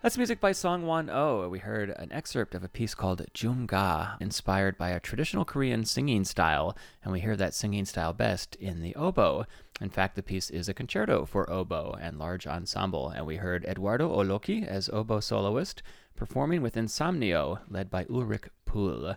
That's 0.00 0.16
music 0.16 0.38
by 0.38 0.52
Song 0.52 0.86
Wan 0.86 1.10
Oh. 1.10 1.48
We 1.48 1.58
heard 1.58 1.90
an 1.90 2.12
excerpt 2.12 2.54
of 2.54 2.62
a 2.62 2.68
piece 2.68 2.94
called 2.94 3.26
Jungga, 3.34 4.16
inspired 4.20 4.78
by 4.78 4.90
a 4.90 5.00
traditional 5.00 5.44
Korean 5.44 5.84
singing 5.84 6.24
style, 6.24 6.76
and 7.02 7.12
we 7.12 7.18
hear 7.18 7.34
that 7.34 7.52
singing 7.52 7.84
style 7.84 8.12
best 8.12 8.54
in 8.60 8.80
the 8.80 8.94
oboe. 8.94 9.44
In 9.80 9.90
fact, 9.90 10.14
the 10.14 10.22
piece 10.22 10.50
is 10.50 10.68
a 10.68 10.72
concerto 10.72 11.24
for 11.24 11.50
oboe 11.50 11.98
and 12.00 12.16
large 12.16 12.46
ensemble, 12.46 13.08
and 13.08 13.26
we 13.26 13.38
heard 13.38 13.64
Eduardo 13.64 14.08
Oloki 14.08 14.64
as 14.64 14.88
oboe 14.90 15.18
soloist, 15.18 15.82
performing 16.14 16.62
with 16.62 16.76
Insomnio, 16.76 17.58
led 17.68 17.90
by 17.90 18.06
Ulrich 18.08 18.44
Pohl. 18.66 19.16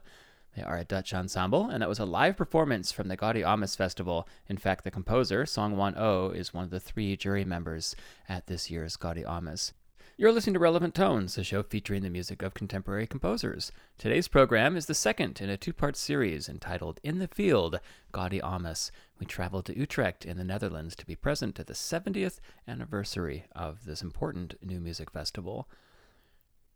They 0.55 0.63
are 0.63 0.77
a 0.77 0.83
Dutch 0.83 1.13
ensemble, 1.13 1.69
and 1.69 1.83
that 1.83 1.89
was 1.89 1.99
a 1.99 2.05
live 2.05 2.35
performance 2.35 2.91
from 2.91 3.07
the 3.07 3.15
Gaudeamus 3.15 3.75
Festival. 3.75 4.27
In 4.49 4.57
fact, 4.57 4.83
the 4.83 4.89
composer, 4.89 5.45
Song 5.45 5.77
Wan 5.77 5.93
Oh, 5.95 6.31
is 6.31 6.55
one 6.55 6.63
of 6.63 6.71
the 6.71 6.79
three 6.79 7.15
jury 7.15 7.45
members 7.45 7.95
at 8.27 8.47
this 8.47 8.71
year's 8.71 8.97
Gaudeamus. 8.97 9.73
You're 10.21 10.31
listening 10.31 10.53
to 10.53 10.59
Relevant 10.59 10.93
Tones, 10.93 11.35
a 11.39 11.43
show 11.43 11.63
featuring 11.63 12.03
the 12.03 12.09
music 12.11 12.43
of 12.43 12.53
contemporary 12.53 13.07
composers. 13.07 13.71
Today's 13.97 14.27
program 14.27 14.77
is 14.77 14.85
the 14.85 14.93
second 14.93 15.41
in 15.41 15.49
a 15.49 15.57
two 15.57 15.73
part 15.73 15.95
series 15.95 16.47
entitled 16.47 16.99
In 17.01 17.17
the 17.17 17.27
Field 17.27 17.79
Gaudeamus. 18.13 18.91
We 19.17 19.25
traveled 19.25 19.65
to 19.65 19.75
Utrecht 19.75 20.23
in 20.23 20.37
the 20.37 20.43
Netherlands 20.43 20.95
to 20.97 21.07
be 21.07 21.15
present 21.15 21.59
at 21.59 21.65
the 21.65 21.73
70th 21.73 22.39
anniversary 22.67 23.45
of 23.55 23.85
this 23.85 24.03
important 24.03 24.53
new 24.61 24.79
music 24.79 25.09
festival. 25.09 25.67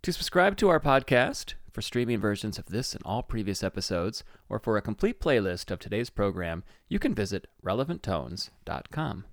To 0.01 0.11
subscribe 0.11 0.57
to 0.57 0.69
our 0.69 0.79
podcast, 0.79 1.53
for 1.71 1.83
streaming 1.83 2.19
versions 2.19 2.57
of 2.57 2.65
this 2.65 2.95
and 2.95 3.03
all 3.05 3.21
previous 3.21 3.63
episodes, 3.63 4.23
or 4.49 4.57
for 4.57 4.75
a 4.75 4.81
complete 4.81 5.21
playlist 5.21 5.69
of 5.69 5.77
today's 5.77 6.09
program, 6.09 6.63
you 6.89 6.97
can 6.97 7.13
visit 7.13 7.45
relevanttones.com. 7.63 9.25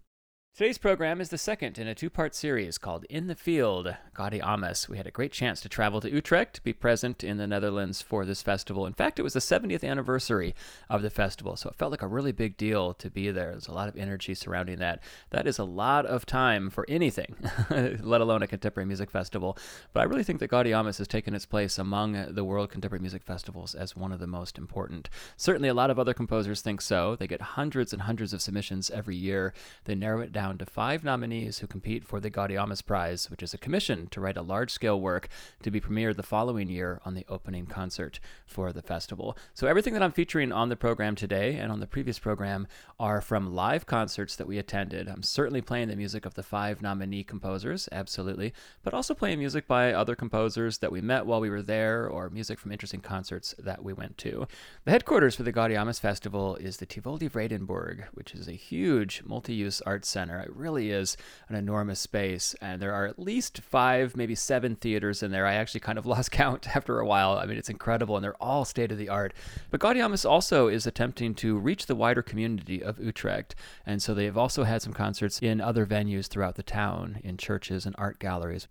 Today's 0.54 0.76
program 0.76 1.22
is 1.22 1.30
the 1.30 1.38
second 1.38 1.78
in 1.78 1.88
a 1.88 1.94
two 1.94 2.10
part 2.10 2.34
series 2.34 2.76
called 2.76 3.06
In 3.08 3.26
the 3.26 3.34
Field, 3.34 3.96
Gaudeamus. 4.14 4.86
We 4.86 4.98
had 4.98 5.06
a 5.06 5.10
great 5.10 5.32
chance 5.32 5.62
to 5.62 5.68
travel 5.70 5.98
to 6.02 6.10
Utrecht 6.10 6.56
to 6.56 6.62
be 6.62 6.74
present 6.74 7.24
in 7.24 7.38
the 7.38 7.46
Netherlands 7.46 8.02
for 8.02 8.26
this 8.26 8.42
festival. 8.42 8.84
In 8.84 8.92
fact, 8.92 9.18
it 9.18 9.22
was 9.22 9.32
the 9.32 9.40
70th 9.40 9.82
anniversary 9.82 10.54
of 10.90 11.00
the 11.00 11.08
festival, 11.08 11.56
so 11.56 11.70
it 11.70 11.76
felt 11.76 11.90
like 11.90 12.02
a 12.02 12.06
really 12.06 12.32
big 12.32 12.58
deal 12.58 12.92
to 12.92 13.08
be 13.08 13.30
there. 13.30 13.52
There's 13.52 13.66
a 13.66 13.72
lot 13.72 13.88
of 13.88 13.96
energy 13.96 14.34
surrounding 14.34 14.76
that. 14.76 15.02
That 15.30 15.46
is 15.46 15.58
a 15.58 15.64
lot 15.64 16.04
of 16.04 16.26
time 16.26 16.68
for 16.68 16.84
anything, 16.86 17.34
let 17.70 18.20
alone 18.20 18.42
a 18.42 18.46
contemporary 18.46 18.86
music 18.86 19.10
festival. 19.10 19.56
But 19.94 20.00
I 20.00 20.04
really 20.04 20.22
think 20.22 20.38
that 20.40 20.50
Gaudeamus 20.50 20.98
has 20.98 21.08
taken 21.08 21.34
its 21.34 21.46
place 21.46 21.78
among 21.78 22.34
the 22.34 22.44
world 22.44 22.68
contemporary 22.68 23.00
music 23.00 23.22
festivals 23.22 23.74
as 23.74 23.96
one 23.96 24.12
of 24.12 24.20
the 24.20 24.26
most 24.26 24.58
important. 24.58 25.08
Certainly, 25.38 25.70
a 25.70 25.74
lot 25.74 25.88
of 25.88 25.98
other 25.98 26.12
composers 26.12 26.60
think 26.60 26.82
so. 26.82 27.16
They 27.16 27.26
get 27.26 27.40
hundreds 27.40 27.94
and 27.94 28.02
hundreds 28.02 28.34
of 28.34 28.42
submissions 28.42 28.90
every 28.90 29.16
year, 29.16 29.54
they 29.84 29.94
narrow 29.94 30.20
it 30.20 30.30
down 30.30 30.41
down 30.42 30.58
to 30.58 30.66
five 30.66 31.04
nominees 31.04 31.60
who 31.60 31.68
compete 31.68 32.04
for 32.04 32.18
the 32.18 32.28
Gaudeamus 32.28 32.84
Prize, 32.84 33.30
which 33.30 33.44
is 33.44 33.54
a 33.54 33.58
commission 33.58 34.08
to 34.08 34.20
write 34.20 34.36
a 34.36 34.42
large 34.42 34.72
scale 34.72 35.00
work 35.00 35.28
to 35.62 35.70
be 35.70 35.80
premiered 35.80 36.16
the 36.16 36.24
following 36.24 36.68
year 36.68 37.00
on 37.04 37.14
the 37.14 37.24
opening 37.28 37.64
concert 37.64 38.18
for 38.44 38.72
the 38.72 38.82
festival. 38.82 39.38
So, 39.54 39.68
everything 39.68 39.94
that 39.94 40.02
I'm 40.02 40.10
featuring 40.10 40.50
on 40.50 40.68
the 40.68 40.74
program 40.74 41.14
today 41.14 41.54
and 41.54 41.70
on 41.70 41.78
the 41.78 41.86
previous 41.86 42.18
program 42.18 42.66
are 42.98 43.20
from 43.20 43.54
live 43.54 43.86
concerts 43.86 44.34
that 44.34 44.48
we 44.48 44.58
attended. 44.58 45.06
I'm 45.06 45.22
certainly 45.22 45.60
playing 45.60 45.86
the 45.86 45.94
music 45.94 46.26
of 46.26 46.34
the 46.34 46.42
five 46.42 46.82
nominee 46.82 47.22
composers, 47.22 47.88
absolutely, 47.92 48.52
but 48.82 48.94
also 48.94 49.14
playing 49.14 49.38
music 49.38 49.68
by 49.68 49.92
other 49.92 50.16
composers 50.16 50.78
that 50.78 50.90
we 50.90 51.00
met 51.00 51.24
while 51.24 51.40
we 51.40 51.50
were 51.50 51.62
there 51.62 52.08
or 52.08 52.30
music 52.30 52.58
from 52.58 52.72
interesting 52.72 53.00
concerts 53.00 53.54
that 53.60 53.84
we 53.84 53.92
went 53.92 54.18
to. 54.18 54.48
The 54.86 54.90
headquarters 54.90 55.36
for 55.36 55.44
the 55.44 55.52
Gaudeamus 55.52 56.00
Festival 56.00 56.56
is 56.56 56.78
the 56.78 56.86
Tivoli 56.86 57.28
Vredenburg, 57.28 58.06
which 58.14 58.34
is 58.34 58.48
a 58.48 58.52
huge 58.52 59.22
multi 59.24 59.54
use 59.54 59.80
art 59.82 60.04
center 60.04 60.31
Center. 60.32 60.44
It 60.44 60.56
really 60.56 60.90
is 60.90 61.16
an 61.48 61.56
enormous 61.56 62.00
space, 62.00 62.54
and 62.60 62.80
there 62.80 62.92
are 62.92 63.06
at 63.06 63.18
least 63.18 63.60
five, 63.60 64.16
maybe 64.16 64.34
seven 64.34 64.76
theaters 64.76 65.22
in 65.22 65.30
there. 65.30 65.46
I 65.46 65.54
actually 65.54 65.80
kind 65.80 65.98
of 65.98 66.06
lost 66.12 66.30
count 66.30 66.74
after 66.74 66.98
a 66.98 67.06
while. 67.06 67.38
I 67.38 67.46
mean, 67.46 67.58
it's 67.58 67.68
incredible, 67.68 68.16
and 68.16 68.24
they're 68.24 68.42
all 68.42 68.64
state 68.64 68.92
of 68.92 68.98
the 68.98 69.08
art. 69.08 69.34
But 69.70 69.80
Gaudeamus 69.80 70.24
also 70.24 70.68
is 70.68 70.86
attempting 70.86 71.34
to 71.36 71.58
reach 71.58 71.86
the 71.86 71.94
wider 71.94 72.22
community 72.22 72.82
of 72.82 72.98
Utrecht, 72.98 73.54
and 73.86 74.02
so 74.02 74.14
they've 74.14 74.36
also 74.36 74.64
had 74.64 74.82
some 74.82 74.92
concerts 74.92 75.38
in 75.40 75.60
other 75.60 75.86
venues 75.86 76.26
throughout 76.26 76.56
the 76.56 76.62
town, 76.62 77.20
in 77.22 77.36
churches 77.36 77.86
and 77.86 77.94
art 77.98 78.18
galleries. 78.18 78.68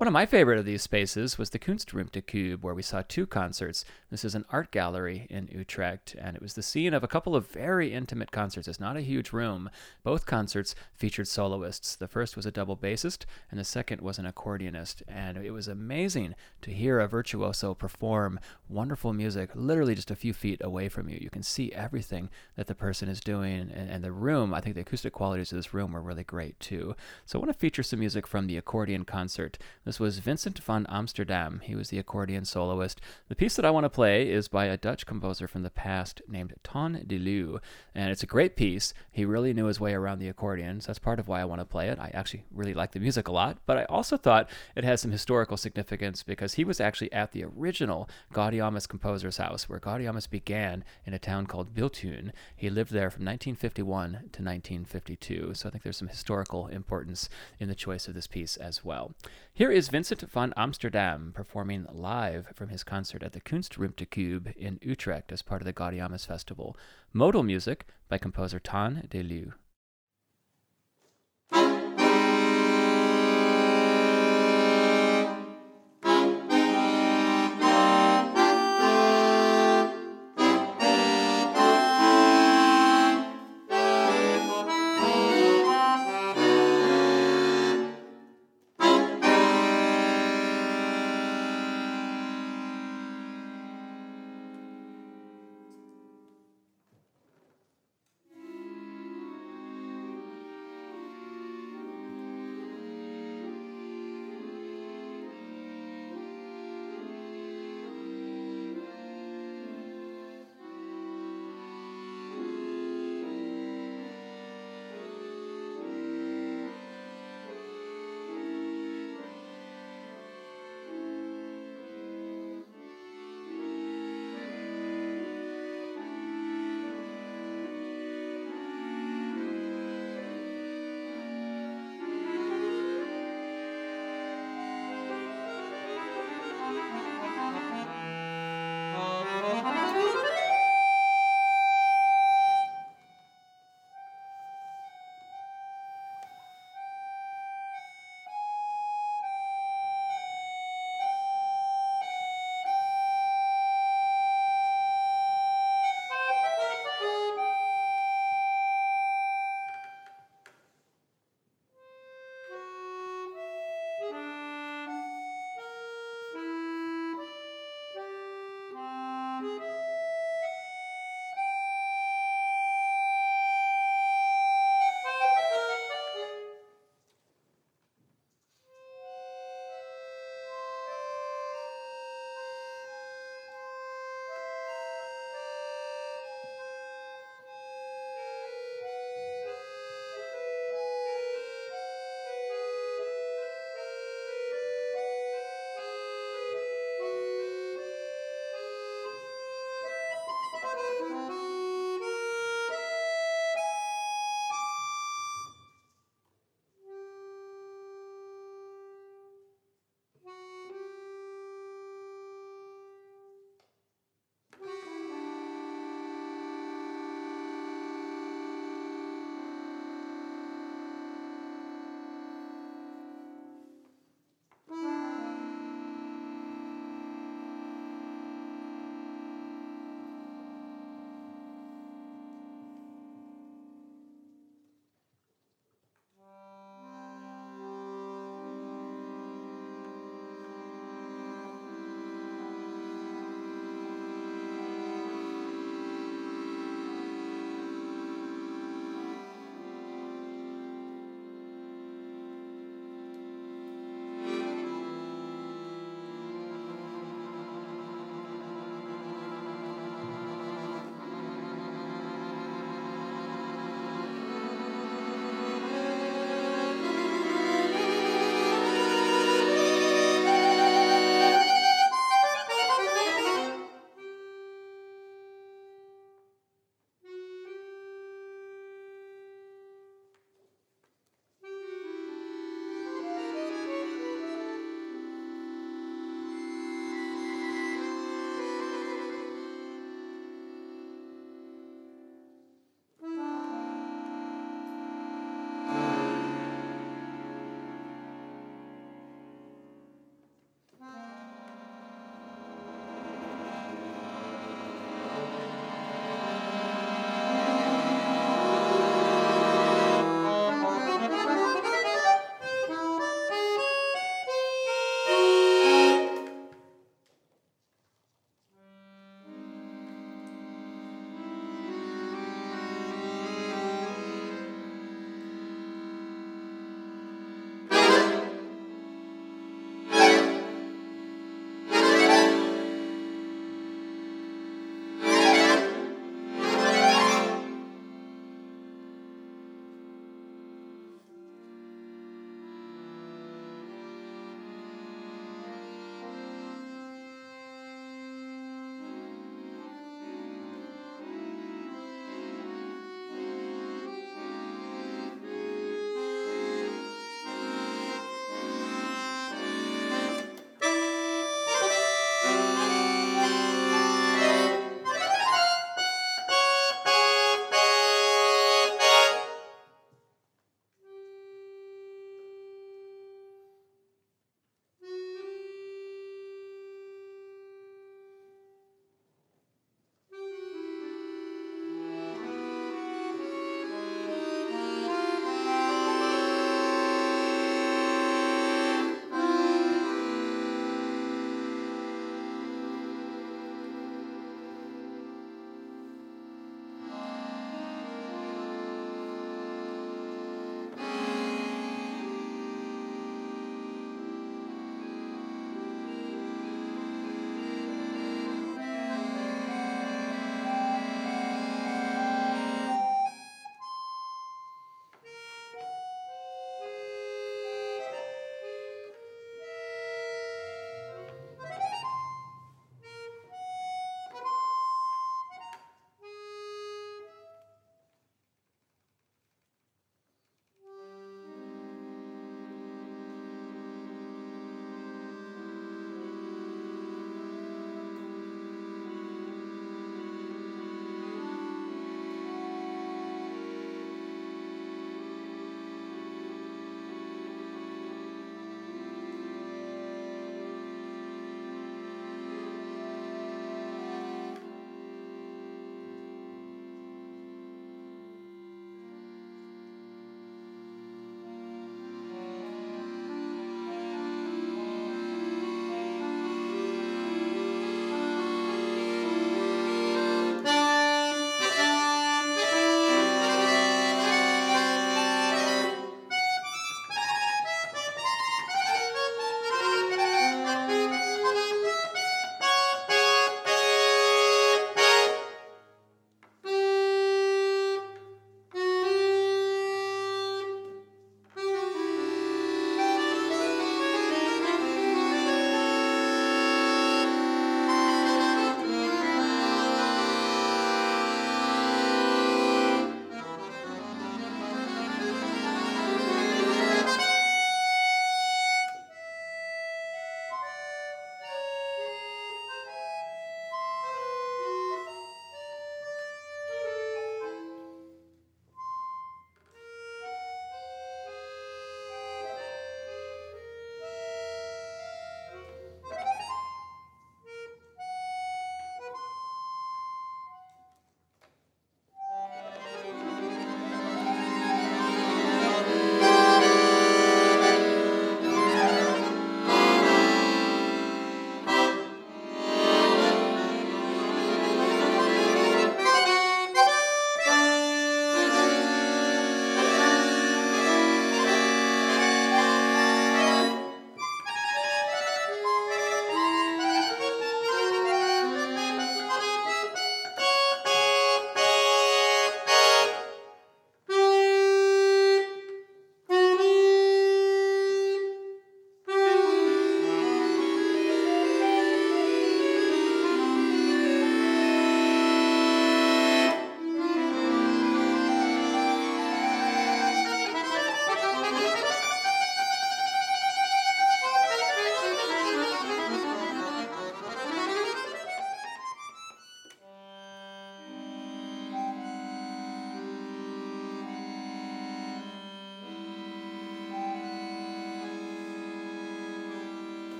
One 0.00 0.08
of 0.08 0.14
my 0.14 0.24
favorite 0.24 0.58
of 0.58 0.64
these 0.64 0.80
spaces 0.80 1.36
was 1.36 1.50
the 1.50 1.58
Kunstruimte 1.58 2.22
Kube, 2.22 2.62
where 2.62 2.72
we 2.72 2.80
saw 2.80 3.02
two 3.02 3.26
concerts. 3.26 3.84
This 4.10 4.24
is 4.24 4.34
an 4.34 4.46
art 4.48 4.70
gallery 4.70 5.26
in 5.28 5.46
Utrecht, 5.52 6.16
and 6.18 6.34
it 6.34 6.40
was 6.40 6.54
the 6.54 6.62
scene 6.62 6.94
of 6.94 7.04
a 7.04 7.06
couple 7.06 7.36
of 7.36 7.48
very 7.48 7.92
intimate 7.92 8.30
concerts. 8.30 8.66
It's 8.66 8.80
not 8.80 8.96
a 8.96 9.02
huge 9.02 9.30
room. 9.30 9.68
Both 10.02 10.24
concerts 10.24 10.74
featured 10.94 11.28
soloists. 11.28 11.96
The 11.96 12.08
first 12.08 12.34
was 12.34 12.46
a 12.46 12.50
double 12.50 12.78
bassist, 12.78 13.26
and 13.50 13.60
the 13.60 13.64
second 13.64 14.00
was 14.00 14.18
an 14.18 14.24
accordionist. 14.24 15.02
And 15.06 15.36
it 15.36 15.50
was 15.50 15.68
amazing 15.68 16.34
to 16.62 16.70
hear 16.70 16.98
a 16.98 17.06
virtuoso 17.06 17.74
perform 17.74 18.40
wonderful 18.70 19.12
music 19.12 19.50
literally 19.54 19.94
just 19.94 20.10
a 20.10 20.16
few 20.16 20.32
feet 20.32 20.62
away 20.64 20.88
from 20.88 21.10
you. 21.10 21.18
You 21.20 21.28
can 21.28 21.42
see 21.42 21.72
everything 21.72 22.30
that 22.56 22.68
the 22.68 22.74
person 22.74 23.10
is 23.10 23.20
doing, 23.20 23.70
and, 23.70 23.90
and 23.90 24.02
the 24.02 24.12
room, 24.12 24.54
I 24.54 24.62
think 24.62 24.76
the 24.76 24.80
acoustic 24.80 25.12
qualities 25.12 25.52
of 25.52 25.56
this 25.56 25.74
room 25.74 25.92
were 25.92 26.00
really 26.00 26.24
great 26.24 26.58
too. 26.58 26.96
So 27.26 27.38
I 27.38 27.40
want 27.40 27.52
to 27.52 27.58
feature 27.58 27.82
some 27.82 28.00
music 28.00 28.26
from 28.26 28.46
the 28.46 28.56
accordion 28.56 29.04
concert. 29.04 29.58
This 29.90 29.98
was 29.98 30.20
Vincent 30.20 30.60
van 30.60 30.86
Amsterdam. 30.88 31.62
He 31.64 31.74
was 31.74 31.88
the 31.88 31.98
accordion 31.98 32.44
soloist. 32.44 33.00
The 33.28 33.34
piece 33.34 33.56
that 33.56 33.64
I 33.64 33.72
want 33.72 33.86
to 33.86 33.90
play 33.90 34.30
is 34.30 34.46
by 34.46 34.66
a 34.66 34.76
Dutch 34.76 35.04
composer 35.04 35.48
from 35.48 35.64
the 35.64 35.68
past 35.68 36.22
named 36.28 36.54
Ton 36.62 37.02
de 37.08 37.18
Leeuw, 37.18 37.58
and 37.92 38.12
it's 38.12 38.22
a 38.22 38.26
great 38.26 38.54
piece. 38.54 38.94
He 39.10 39.24
really 39.24 39.52
knew 39.52 39.64
his 39.64 39.80
way 39.80 39.92
around 39.92 40.20
the 40.20 40.28
accordion, 40.28 40.80
so 40.80 40.86
that's 40.86 41.00
part 41.00 41.18
of 41.18 41.26
why 41.26 41.40
I 41.40 41.44
want 41.44 41.60
to 41.60 41.64
play 41.64 41.88
it. 41.88 41.98
I 41.98 42.12
actually 42.14 42.44
really 42.52 42.72
like 42.72 42.92
the 42.92 43.00
music 43.00 43.26
a 43.26 43.32
lot, 43.32 43.58
but 43.66 43.78
I 43.78 43.84
also 43.86 44.16
thought 44.16 44.48
it 44.76 44.84
has 44.84 45.00
some 45.00 45.10
historical 45.10 45.56
significance 45.56 46.22
because 46.22 46.54
he 46.54 46.62
was 46.62 46.80
actually 46.80 47.12
at 47.12 47.32
the 47.32 47.42
original 47.42 48.08
Gaudeamus 48.32 48.86
composer's 48.86 49.38
house, 49.38 49.68
where 49.68 49.80
Gaudeamus 49.80 50.28
began 50.28 50.84
in 51.04 51.14
a 51.14 51.18
town 51.18 51.46
called 51.46 51.74
Bilthoven. 51.74 52.30
He 52.54 52.70
lived 52.70 52.92
there 52.92 53.10
from 53.10 53.24
1951 53.24 54.10
to 54.10 54.16
1952, 54.16 55.54
so 55.54 55.68
I 55.68 55.72
think 55.72 55.82
there's 55.82 55.96
some 55.96 56.06
historical 56.06 56.68
importance 56.68 57.28
in 57.58 57.66
the 57.66 57.74
choice 57.74 58.06
of 58.06 58.14
this 58.14 58.28
piece 58.28 58.56
as 58.56 58.84
well. 58.84 59.16
Here 59.60 59.70
is 59.70 59.90
Vincent 59.90 60.22
van 60.22 60.54
Amsterdam 60.56 61.32
performing 61.34 61.86
live 61.92 62.46
from 62.54 62.70
his 62.70 62.82
concert 62.82 63.22
at 63.22 63.32
the 63.32 63.42
Kunstruimte 63.42 64.08
Kube 64.08 64.56
in 64.56 64.78
Utrecht 64.80 65.30
as 65.32 65.42
part 65.42 65.60
of 65.60 65.66
the 65.66 65.74
Gaudeamus 65.74 66.24
Festival. 66.24 66.78
Modal 67.12 67.42
music 67.42 67.84
by 68.08 68.16
composer 68.16 68.58
Ton 68.58 69.06
de 69.10 69.22
Leeuw. 69.22 69.52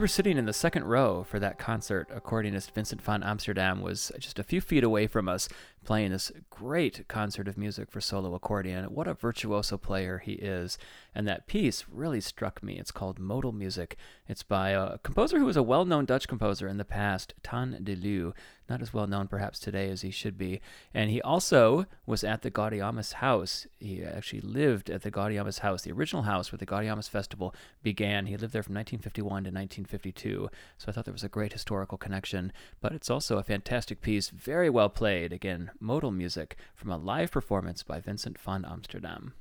We 0.00 0.04
were 0.04 0.08
sitting 0.08 0.38
in 0.38 0.46
the 0.46 0.54
second 0.54 0.84
row 0.84 1.24
for 1.24 1.38
that 1.40 1.58
concert. 1.58 2.08
Accordionist 2.08 2.70
Vincent 2.70 3.02
van 3.02 3.22
Amsterdam 3.22 3.82
was 3.82 4.10
just 4.18 4.38
a 4.38 4.42
few 4.42 4.62
feet 4.62 4.82
away 4.82 5.06
from 5.06 5.28
us, 5.28 5.46
playing 5.84 6.10
this 6.10 6.30
great 6.50 7.08
concert 7.08 7.48
of 7.48 7.56
music 7.56 7.90
for 7.90 8.00
solo 8.00 8.34
accordion. 8.34 8.84
What 8.86 9.08
a 9.08 9.14
virtuoso 9.14 9.78
player 9.78 10.18
he 10.18 10.32
is. 10.32 10.78
And 11.14 11.26
that 11.26 11.46
piece 11.46 11.84
really 11.90 12.20
struck 12.20 12.62
me. 12.62 12.78
It's 12.78 12.92
called 12.92 13.18
Modal 13.18 13.52
Music. 13.52 13.96
It's 14.28 14.42
by 14.42 14.70
a 14.70 14.98
composer 14.98 15.38
who 15.38 15.46
was 15.46 15.56
a 15.56 15.62
well 15.62 15.84
known 15.84 16.04
Dutch 16.04 16.28
composer 16.28 16.68
in 16.68 16.76
the 16.76 16.84
past, 16.84 17.34
Ton 17.42 17.78
de 17.82 17.96
Leeuw. 17.96 18.32
Not 18.68 18.82
as 18.82 18.94
well 18.94 19.08
known 19.08 19.26
perhaps 19.26 19.58
today 19.58 19.90
as 19.90 20.02
he 20.02 20.12
should 20.12 20.38
be. 20.38 20.60
And 20.94 21.10
he 21.10 21.20
also 21.20 21.86
was 22.06 22.22
at 22.22 22.42
the 22.42 22.52
Gaudeamus 22.52 23.14
house. 23.14 23.66
He 23.80 24.04
actually 24.04 24.42
lived 24.42 24.88
at 24.88 25.02
the 25.02 25.10
Gaudeamus 25.10 25.58
house, 25.58 25.82
the 25.82 25.90
original 25.90 26.22
house 26.22 26.52
where 26.52 26.58
the 26.58 26.66
Gaudeamus 26.66 27.08
Festival 27.08 27.52
began. 27.82 28.26
He 28.26 28.36
lived 28.36 28.52
there 28.52 28.62
from 28.62 28.76
1951 28.76 29.26
to 29.26 29.50
1952. 29.50 30.50
So 30.78 30.86
I 30.86 30.92
thought 30.92 31.04
there 31.04 31.12
was 31.12 31.24
a 31.24 31.28
great 31.28 31.52
historical 31.52 31.98
connection. 31.98 32.52
But 32.80 32.92
it's 32.92 33.10
also 33.10 33.38
a 33.38 33.42
fantastic 33.42 34.02
piece, 34.02 34.28
very 34.28 34.70
well 34.70 34.88
played. 34.88 35.32
Again, 35.32 35.69
modal 35.78 36.10
music 36.10 36.56
from 36.74 36.90
a 36.90 36.96
live 36.96 37.30
performance 37.30 37.82
by 37.82 38.00
Vincent 38.00 38.38
van 38.38 38.64
Amsterdam. 38.64 39.34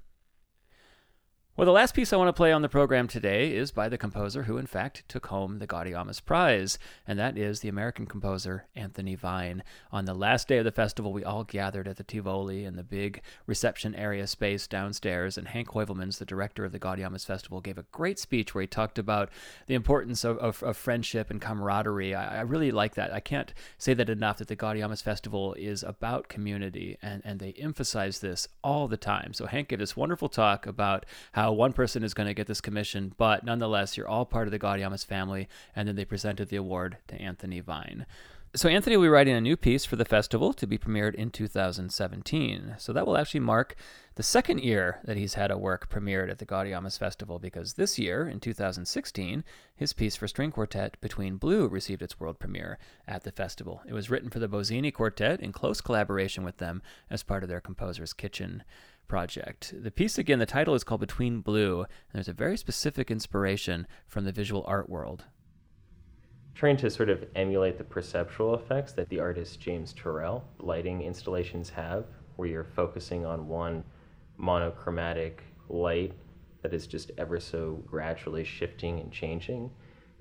Well, 1.60 1.66
the 1.66 1.74
last 1.74 1.94
piece 1.94 2.14
I 2.14 2.16
want 2.16 2.30
to 2.30 2.34
play 2.34 2.54
on 2.54 2.62
the 2.62 2.70
program 2.70 3.10
today 3.10 3.54
is 3.54 3.74
by 3.74 3.90
the 3.90 3.98
composer 3.98 4.44
who, 4.44 4.58
in 4.58 4.66
fact, 4.66 5.04
took 5.10 5.26
home 5.26 5.60
the 5.60 5.68
Gaudeamus 5.68 6.22
Prize, 6.22 6.80
and 7.06 7.20
that 7.20 7.38
is 7.38 7.60
the 7.60 7.68
American 7.68 8.06
composer 8.06 8.66
Anthony 8.78 9.16
Vine. 9.16 9.62
On 9.92 10.06
the 10.06 10.14
last 10.14 10.48
day 10.48 10.60
of 10.60 10.64
the 10.64 10.72
festival, 10.72 11.12
we 11.12 11.26
all 11.26 11.44
gathered 11.44 11.90
at 11.90 11.98
the 11.98 12.04
Tivoli 12.06 12.64
in 12.64 12.78
the 12.78 12.82
big 12.82 13.22
reception 13.46 13.94
area 13.94 14.26
space 14.26 14.68
downstairs, 14.68 15.38
and 15.38 15.50
Hank 15.50 15.72
Heuvelmans, 15.72 16.18
the 16.18 16.24
director 16.24 16.64
of 16.64 16.72
the 16.72 16.80
Gaudeamus 16.80 17.26
Festival, 17.26 17.60
gave 17.60 17.78
a 17.78 17.86
great 17.92 18.20
speech 18.20 18.56
where 18.56 18.62
he 18.62 18.68
talked 18.68 18.98
about 18.98 19.30
the 19.68 19.76
importance 19.76 20.24
of, 20.24 20.38
of, 20.38 20.64
of 20.64 20.78
friendship 20.78 21.30
and 21.30 21.42
camaraderie. 21.42 22.16
I, 22.16 22.38
I, 22.38 22.42
really 22.44 22.72
like 22.72 22.96
that. 22.96 23.12
I 23.14 23.20
can't 23.20 23.54
say 23.78 23.94
that 23.96 24.10
enough 24.10 24.38
that 24.38 24.48
the 24.48 24.56
Gaudeamus 24.56 25.02
Festival 25.02 25.56
is 25.56 25.84
about 25.84 26.30
community, 26.30 26.98
and, 27.02 27.22
and 27.26 27.42
they 27.42 27.52
emphasize 27.58 28.20
this 28.20 28.48
all 28.64 28.88
the 28.88 28.96
time. 28.96 29.34
So 29.34 29.46
Hank 29.46 29.68
gave 29.68 29.80
this 29.80 29.98
wonderful 29.98 30.30
talk 30.30 30.66
about 30.66 31.06
how 31.34 31.49
Uh, 31.50 31.52
one 31.52 31.74
person 31.74 32.04
is 32.04 32.14
going 32.14 32.28
to 32.28 32.34
get 32.34 32.48
this 32.48 32.62
commission, 32.62 33.14
but 33.18 33.44
nonetheless, 33.44 33.98
you're 33.98 34.08
all 34.08 34.26
part 34.26 34.48
of 34.48 34.52
the 34.52 34.60
Gaudeamus 34.60 35.06
family. 35.06 35.48
And 35.76 35.88
then 35.88 35.96
they 35.96 36.06
presented 36.06 36.50
the 36.50 36.58
award 36.58 36.98
to 37.08 37.16
Anthony 37.16 37.60
Vine. 37.60 38.06
So 38.56 38.68
Anthony 38.68 38.98
will 38.98 39.06
be 39.06 39.10
writing 39.10 39.36
a 39.36 39.42
new 39.42 39.56
piece 39.56 39.86
for 39.86 39.96
the 39.96 40.06
festival 40.06 40.54
to 40.54 40.66
be 40.66 40.80
premiered 40.80 41.14
in 41.14 41.30
2017. 41.30 42.76
So 42.80 42.92
that 42.92 43.06
will 43.06 43.16
actually 43.16 43.42
mark 43.42 43.76
the 44.16 44.24
second 44.24 44.62
year 44.62 45.00
that 45.04 45.18
he's 45.18 45.36
had 45.36 45.52
a 45.52 45.58
work 45.58 45.88
premiered 45.88 46.32
at 46.32 46.40
the 46.40 46.48
Gaudeamus 46.48 46.98
Festival 46.98 47.38
because 47.38 47.76
this 47.76 48.00
year, 48.00 48.28
in 48.28 48.40
2016, 48.40 49.44
his 49.76 49.94
piece 49.94 50.16
for 50.16 50.28
string 50.28 50.52
quartet 50.52 51.00
Between 51.00 51.38
Blue 51.38 51.68
received 51.68 52.02
its 52.02 52.20
world 52.20 52.40
premiere 52.40 52.80
at 53.08 53.24
the 53.24 53.32
festival. 53.32 53.84
It 53.88 53.94
was 53.94 54.10
written 54.10 54.32
for 54.32 54.40
the 54.40 54.50
Bozzini 54.50 54.92
Quartet 54.92 55.42
in 55.42 55.52
close 55.52 55.80
collaboration 55.80 56.44
with 56.44 56.58
them 56.58 56.82
as 57.08 57.22
part 57.22 57.44
of 57.44 57.50
their 57.50 57.62
Composer's 57.62 58.14
Kitchen 58.14 58.64
project. 59.10 59.74
The 59.76 59.92
piece, 59.92 60.18
again, 60.18 60.40
the 60.40 60.46
title 60.46 60.76
is 60.76 60.86
called 60.86 61.02
Between 61.02 61.42
Blue, 61.42 61.82
and 61.82 61.88
there's 62.14 62.30
a 62.30 62.34
very 62.34 62.56
specific 62.56 63.12
inspiration 63.12 63.86
from 64.08 64.24
the 64.24 64.32
visual 64.32 64.64
art 64.66 64.90
world. 64.90 65.26
Trying 66.56 66.78
to 66.78 66.90
sort 66.90 67.10
of 67.10 67.26
emulate 67.36 67.78
the 67.78 67.84
perceptual 67.84 68.56
effects 68.56 68.94
that 68.94 69.10
the 69.10 69.20
artist 69.20 69.60
James 69.60 69.94
Turrell 69.94 70.44
lighting 70.60 71.02
installations 71.02 71.70
have, 71.70 72.06
where 72.38 72.48
you're 72.48 72.64
focusing 72.64 73.26
on 73.26 73.50
one 73.50 73.84
monochromatic 74.38 75.44
light 75.68 76.14
that 76.62 76.74
is 76.74 76.88
just 76.88 77.12
ever 77.18 77.40
so 77.40 77.84
gradually 77.86 78.46
shifting 78.46 79.00
and 79.00 79.12
changing 79.12 79.70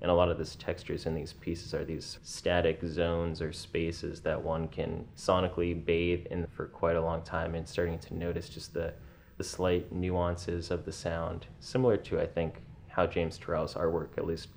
and 0.01 0.09
a 0.09 0.13
lot 0.13 0.29
of 0.29 0.37
this 0.37 0.55
textures 0.55 1.05
in 1.05 1.13
these 1.13 1.33
pieces 1.33 1.73
are 1.73 1.83
these 1.83 2.19
static 2.23 2.79
zones 2.85 3.41
or 3.41 3.51
spaces 3.51 4.21
that 4.21 4.41
one 4.41 4.67
can 4.69 5.05
sonically 5.17 5.85
bathe 5.85 6.25
in 6.27 6.47
for 6.47 6.67
quite 6.67 6.95
a 6.95 7.01
long 7.01 7.21
time 7.21 7.55
and 7.55 7.67
starting 7.67 7.99
to 7.99 8.15
notice 8.15 8.47
just 8.47 8.73
the, 8.73 8.93
the 9.37 9.43
slight 9.43 9.91
nuances 9.91 10.71
of 10.71 10.85
the 10.85 10.91
sound, 10.91 11.47
similar 11.59 11.97
to, 11.97 12.19
I 12.19 12.25
think, 12.25 12.61
how 12.87 13.07
James 13.07 13.37
Turrell's 13.37 13.73
artwork 13.73 14.17
at 14.17 14.25
least 14.25 14.49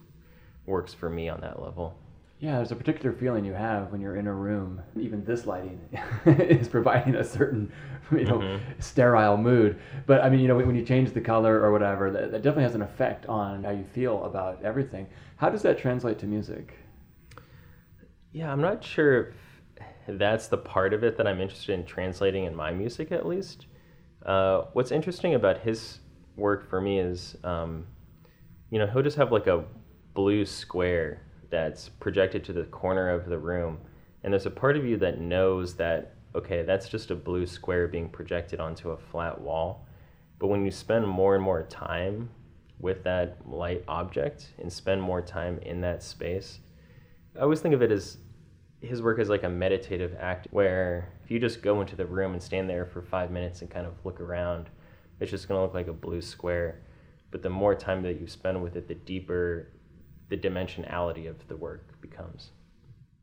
works 0.67 0.95
for 0.95 1.11
me 1.11 1.29
on 1.29 1.41
that 1.41 1.61
level. 1.61 1.99
Yeah, 2.43 2.57
there's 2.57 2.73
a 2.73 2.77
particular 2.77 3.13
feeling 3.13 3.45
you 3.45 3.53
have 3.53 3.93
when 3.93 4.01
you're 4.01 4.17
in 4.17 4.27
a 4.27 4.35
room. 4.35 4.83
Even 4.99 5.25
this 5.25 5.47
lighting 5.47 5.79
is 6.27 6.67
providing 6.67 7.15
a 7.15 7.23
certain, 7.23 7.73
you 8.11 8.25
know, 8.25 8.41
mm-hmm. 8.41 8.81
sterile 8.81 9.37
mood. 9.37 9.79
But 10.07 10.25
I 10.25 10.29
mean, 10.29 10.41
you 10.41 10.49
know, 10.49 10.57
when 10.57 10.75
you 10.75 10.85
change 10.85 11.13
the 11.13 11.21
color 11.21 11.61
or 11.61 11.71
whatever, 11.71 12.11
that, 12.11 12.33
that, 12.33 12.43
definitely 12.43 12.65
has 12.65 12.75
an 12.75 12.83
effect 12.83 13.27
on 13.27 13.63
how 13.63 13.71
you 13.71 13.85
feel 13.85 14.25
about 14.25 14.61
everything. 14.65 15.07
How 15.37 15.51
does 15.51 15.63
that 15.63 15.79
translate 15.79 16.19
to 16.19 16.27
music? 16.27 16.77
Yeah, 18.33 18.51
I'm 18.51 18.61
not 18.61 18.83
sure 18.83 19.35
if 19.79 20.19
that's 20.19 20.49
the 20.49 20.59
part 20.59 20.95
of 20.95 21.05
it 21.05 21.17
that 21.19 21.29
I'm 21.29 21.41
interested 21.41 21.79
in 21.79 21.87
translating 21.87 22.47
in 22.47 22.57
my 22.57 22.73
music, 22.73 23.13
at 23.13 23.25
least. 23.25 23.67
Uh, 24.27 24.63
what's 24.73 24.91
interesting 24.91 25.35
about 25.35 25.61
his 25.61 26.01
work 26.35 26.69
for 26.69 26.81
me 26.81 26.99
is, 26.99 27.37
um, 27.45 27.87
you 28.71 28.81
know, 28.81 28.89
he'll 28.89 29.03
just 29.03 29.17
have 29.17 29.31
like 29.31 29.47
a 29.47 29.63
blue 30.13 30.45
square 30.45 31.23
that's 31.53 31.91
projected 31.91 32.43
to 32.43 32.53
the 32.55 32.65
corner 32.65 33.11
of 33.11 33.29
the 33.29 33.39
room. 33.39 33.79
And 34.25 34.33
there's 34.33 34.47
a 34.47 34.51
part 34.51 34.77
of 34.77 34.87
you 34.87 34.97
that 34.97 35.21
knows 35.21 35.75
that, 35.75 36.15
okay, 36.35 36.63
that's 36.63 36.89
just 36.89 37.11
a 37.11 37.15
blue 37.15 37.47
square 37.47 37.87
being 37.87 38.09
projected 38.09 38.59
onto 38.59 38.91
a 38.91 38.97
flat 38.97 39.39
wall. 39.39 39.87
But 40.39 40.47
when 40.47 40.65
you 40.65 40.71
spend 40.71 41.07
more 41.07 41.35
and 41.35 41.45
more 41.45 41.63
time 41.65 42.31
with 42.81 43.05
that 43.05 43.37
light 43.47 43.85
object 43.87 44.55
and 44.59 44.73
spend 44.73 45.03
more 45.03 45.21
time 45.21 45.59
in 45.59 45.83
that 45.83 46.03
space, 46.03 46.59
I 47.37 47.43
always 47.43 47.61
think 47.61 47.75
of 47.75 47.83
it 47.83 47.93
as 47.93 48.17
his 48.81 49.03
work 49.03 49.19
as 49.19 49.29
like 49.29 49.45
a 49.45 49.49
meditative 49.49 50.17
act 50.19 50.49
where 50.53 51.13
if 51.23 51.31
you 51.31 51.39
just 51.39 51.63
go 51.63 51.83
into 51.83 51.97
the 51.97 52.07
room 52.07 52.33
and 52.33 52.43
stand 52.43 52.69
there 52.69 52.87
for 52.87 53.03
five 53.03 53.31
minutes 53.31 53.61
and 53.61 53.71
kind 53.71 53.87
of 53.87 53.93
look 54.05 54.21
around, 54.21 54.71
it's 55.21 55.31
just 55.31 55.49
going 55.49 55.59
to 55.59 55.63
look 55.63 55.75
like 55.75 55.89
a 55.89 55.93
blue 55.93 56.23
square. 56.23 56.81
But 57.31 57.43
the 57.43 57.51
more 57.51 57.75
time 57.75 58.03
that 58.05 58.19
you 58.19 58.27
spend 58.27 58.63
with 58.63 58.75
it, 58.75 58.89
the 58.89 58.95
deeper 58.95 59.69
the 60.33 60.49
dimensionality 60.49 61.29
of 61.29 61.47
the 61.49 61.57
work 61.57 62.01
becomes. 62.01 62.53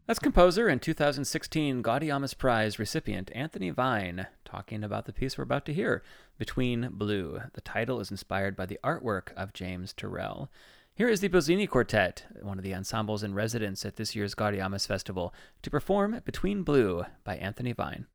That's 0.05 0.19
composer 0.19 0.67
and 0.67 0.79
2016 0.79 1.81
Gaudeamus 1.81 2.35
Prize 2.37 2.77
recipient 2.77 3.31
Anthony 3.33 3.71
Vine 3.71 4.27
talking 4.45 4.83
about 4.83 5.05
the 5.05 5.13
piece 5.13 5.35
we're 5.35 5.43
about 5.43 5.65
to 5.65 5.73
hear, 5.73 6.03
Between 6.37 6.89
Blue. 6.91 7.41
The 7.53 7.61
title 7.61 7.99
is 7.99 8.11
inspired 8.11 8.55
by 8.55 8.67
the 8.67 8.79
artwork 8.83 9.33
of 9.35 9.53
James 9.53 9.91
Turrell. 9.91 10.49
Here 10.93 11.09
is 11.09 11.19
the 11.21 11.29
Bozzini 11.29 11.67
Quartet, 11.67 12.25
one 12.43 12.59
of 12.59 12.63
the 12.63 12.75
ensembles 12.75 13.23
in 13.23 13.33
residence 13.33 13.83
at 13.85 13.95
this 13.95 14.15
year's 14.15 14.35
Gaudeamus 14.35 14.85
Festival, 14.85 15.33
to 15.63 15.71
perform 15.71 16.21
Between 16.25 16.61
Blue 16.61 17.05
by 17.23 17.37
Anthony 17.37 17.71
Vine. 17.71 18.05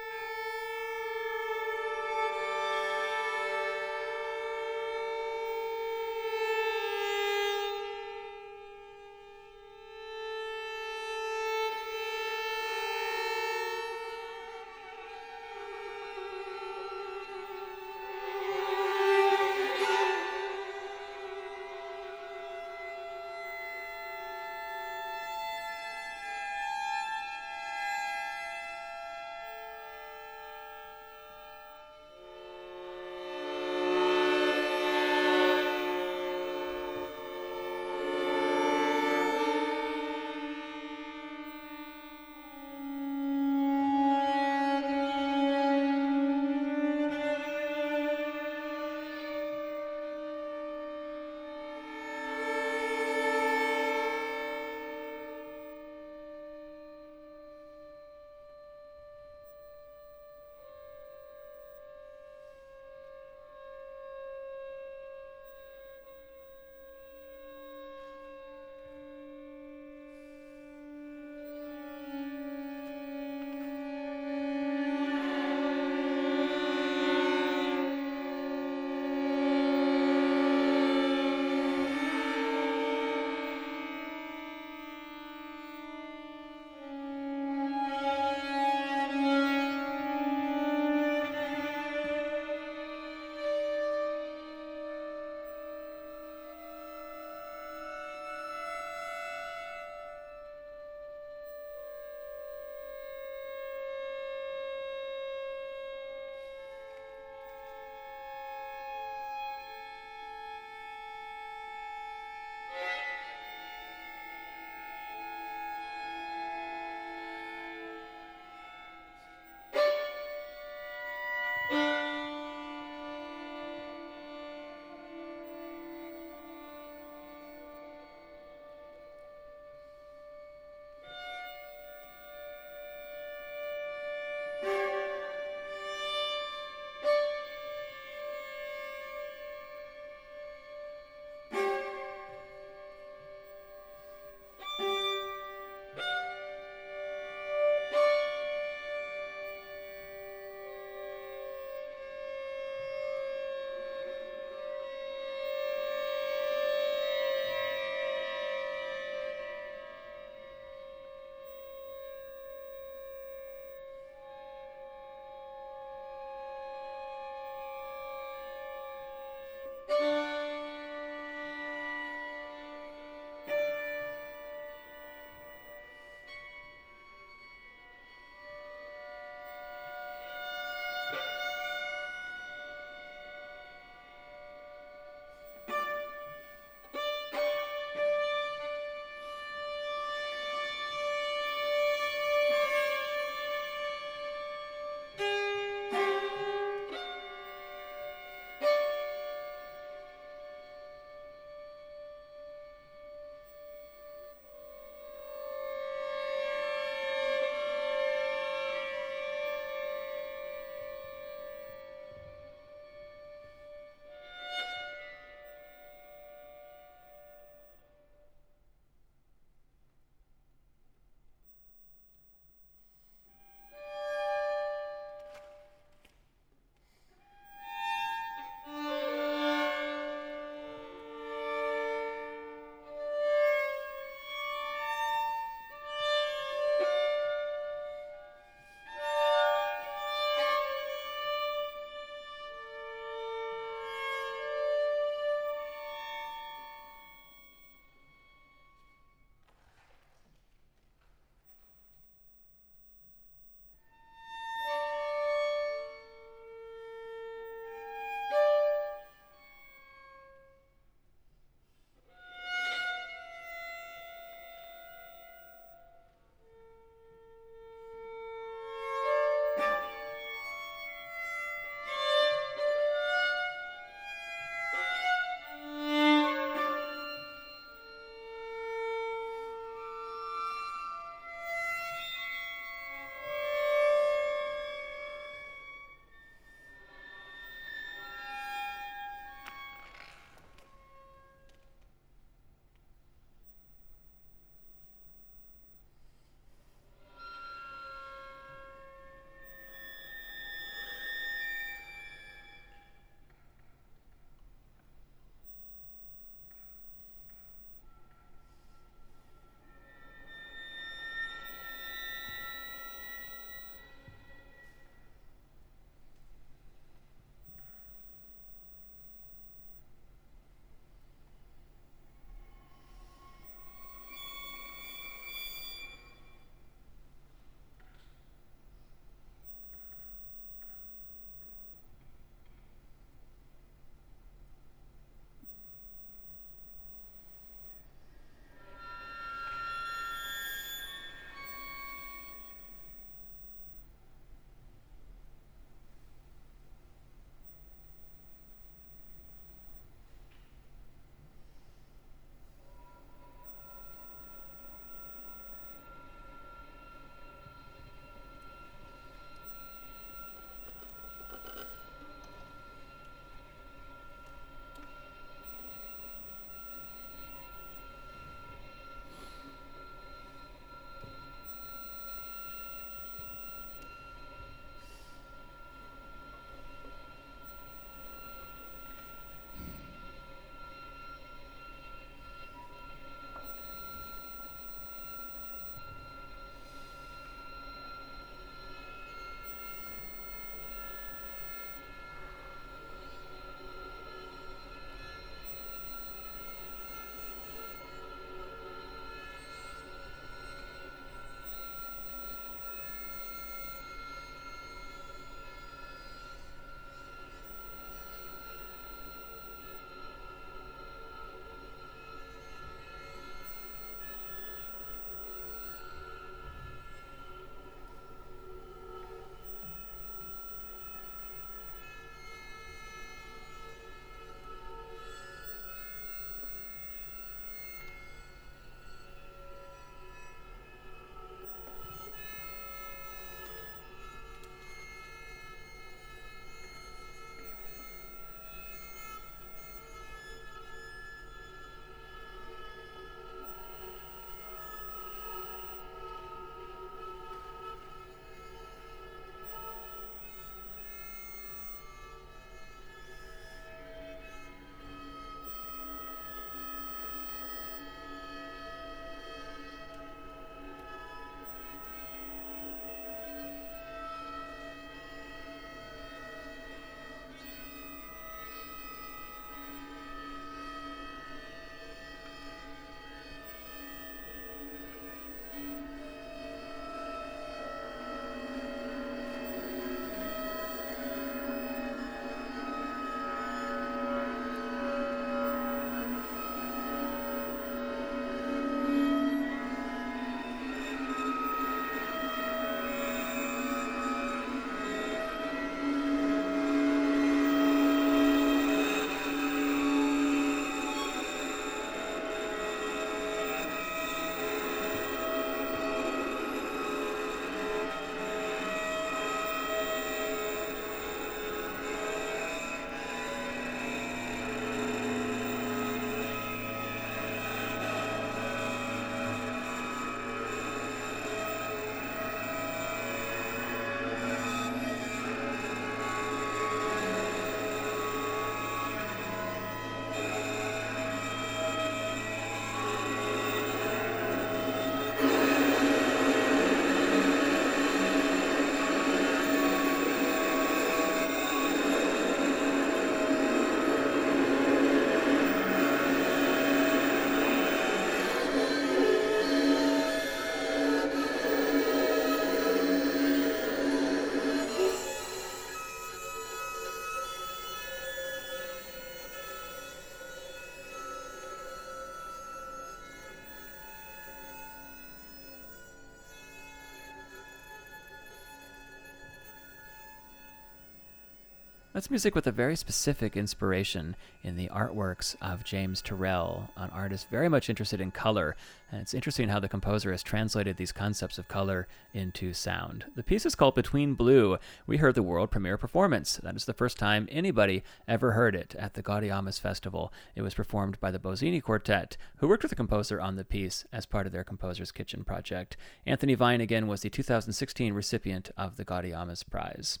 That's 571.94 572.10
music 572.10 572.34
with 572.34 572.48
a 572.48 572.50
very 572.50 572.74
specific 572.74 573.36
inspiration 573.36 574.16
in 574.42 574.56
the 574.56 574.66
artworks 574.66 575.36
of 575.40 575.62
James 575.62 576.02
Turrell, 576.02 576.68
an 576.76 576.90
artist 576.90 577.30
very 577.30 577.48
much 577.48 577.70
interested 577.70 578.00
in 578.00 578.10
color. 578.10 578.56
And 578.90 579.00
it's 579.00 579.14
interesting 579.14 579.48
how 579.48 579.60
the 579.60 579.68
composer 579.68 580.10
has 580.10 580.24
translated 580.24 580.76
these 580.76 580.90
concepts 580.90 581.38
of 581.38 581.46
color 581.46 581.86
into 582.12 582.52
sound. 582.52 583.04
The 583.14 583.22
piece 583.22 583.46
is 583.46 583.54
called 583.54 583.76
Between 583.76 584.14
Blue. 584.14 584.58
We 584.88 584.96
heard 584.96 585.14
the 585.14 585.22
world 585.22 585.52
premiere 585.52 585.78
performance. 585.78 586.40
That 586.42 586.56
is 586.56 586.64
the 586.64 586.72
first 586.72 586.98
time 586.98 587.28
anybody 587.30 587.84
ever 588.08 588.32
heard 588.32 588.56
it 588.56 588.74
at 588.74 588.94
the 588.94 589.02
Gaudeamus 589.02 589.60
Festival. 589.60 590.12
It 590.34 590.42
was 590.42 590.54
performed 590.54 590.98
by 590.98 591.12
the 591.12 591.20
Bozzini 591.20 591.62
Quartet, 591.62 592.16
who 592.38 592.48
worked 592.48 592.64
with 592.64 592.70
the 592.70 592.76
composer 592.76 593.20
on 593.20 593.36
the 593.36 593.44
piece 593.44 593.84
as 593.92 594.04
part 594.04 594.26
of 594.26 594.32
their 594.32 594.42
Composer's 594.42 594.90
Kitchen 594.90 595.22
project. 595.22 595.76
Anthony 596.06 596.34
Vine 596.34 596.60
again 596.60 596.88
was 596.88 597.02
the 597.02 597.08
2016 597.08 597.92
recipient 597.92 598.50
of 598.56 598.78
the 598.78 598.84
Gaudeamus 598.84 599.44
Prize. 599.48 600.00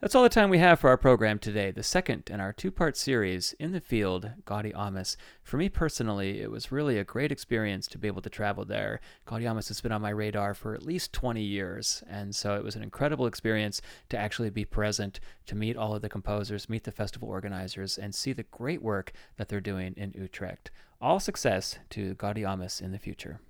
That's 0.00 0.14
all 0.14 0.22
the 0.22 0.28
time 0.28 0.48
we 0.48 0.58
have 0.58 0.78
for 0.78 0.90
our 0.90 0.96
program 0.96 1.40
today, 1.40 1.72
the 1.72 1.82
second 1.82 2.30
in 2.30 2.38
our 2.38 2.52
two 2.52 2.70
part 2.70 2.96
series, 2.96 3.52
In 3.54 3.72
the 3.72 3.80
Field, 3.80 4.30
Gaudeamus. 4.44 5.16
For 5.42 5.56
me 5.56 5.68
personally, 5.68 6.40
it 6.40 6.52
was 6.52 6.70
really 6.70 6.98
a 6.98 7.04
great 7.04 7.32
experience 7.32 7.88
to 7.88 7.98
be 7.98 8.06
able 8.06 8.22
to 8.22 8.30
travel 8.30 8.64
there. 8.64 9.00
Gaudeamus 9.26 9.66
has 9.66 9.80
been 9.80 9.90
on 9.90 10.00
my 10.00 10.10
radar 10.10 10.54
for 10.54 10.72
at 10.72 10.84
least 10.84 11.12
20 11.14 11.42
years, 11.42 12.04
and 12.08 12.32
so 12.32 12.54
it 12.54 12.62
was 12.62 12.76
an 12.76 12.84
incredible 12.84 13.26
experience 13.26 13.82
to 14.08 14.16
actually 14.16 14.50
be 14.50 14.64
present, 14.64 15.18
to 15.46 15.56
meet 15.56 15.76
all 15.76 15.96
of 15.96 16.02
the 16.02 16.08
composers, 16.08 16.68
meet 16.68 16.84
the 16.84 16.92
festival 16.92 17.28
organizers, 17.28 17.98
and 17.98 18.14
see 18.14 18.32
the 18.32 18.44
great 18.44 18.80
work 18.80 19.10
that 19.36 19.48
they're 19.48 19.60
doing 19.60 19.94
in 19.96 20.12
Utrecht. 20.12 20.70
All 21.00 21.18
success 21.18 21.80
to 21.90 22.14
Gaudeamus 22.14 22.80
in 22.80 22.92
the 22.92 23.00
future. 23.00 23.40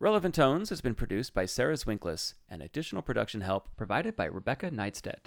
Relevant 0.00 0.34
Tones 0.34 0.70
has 0.70 0.80
been 0.80 0.94
produced 0.94 1.34
by 1.34 1.44
Sarah 1.44 1.74
Zwinklis, 1.74 2.32
and 2.48 2.62
additional 2.62 3.02
production 3.02 3.42
help 3.42 3.68
provided 3.76 4.16
by 4.16 4.24
Rebecca 4.24 4.70
Neidstedt. 4.70 5.26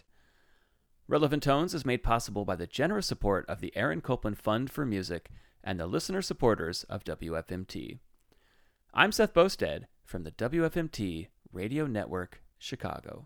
Relevant 1.09 1.41
Tones 1.41 1.73
is 1.73 1.87
made 1.87 2.03
possible 2.03 2.45
by 2.45 2.55
the 2.55 2.67
generous 2.67 3.07
support 3.07 3.43
of 3.49 3.61
the 3.61 3.75
Aaron 3.75 3.99
Copland 3.99 4.37
Fund 4.37 4.69
for 4.69 4.85
Music 4.85 5.31
and 5.63 5.79
the 5.79 5.87
listener 5.87 6.21
supporters 6.21 6.83
of 6.83 7.03
WFMT. 7.03 7.97
I'm 8.93 9.11
Seth 9.11 9.33
Boustead 9.33 9.85
from 10.03 10.21
the 10.21 10.29
WFMT 10.29 11.29
Radio 11.51 11.87
Network, 11.87 12.43
Chicago. 12.59 13.25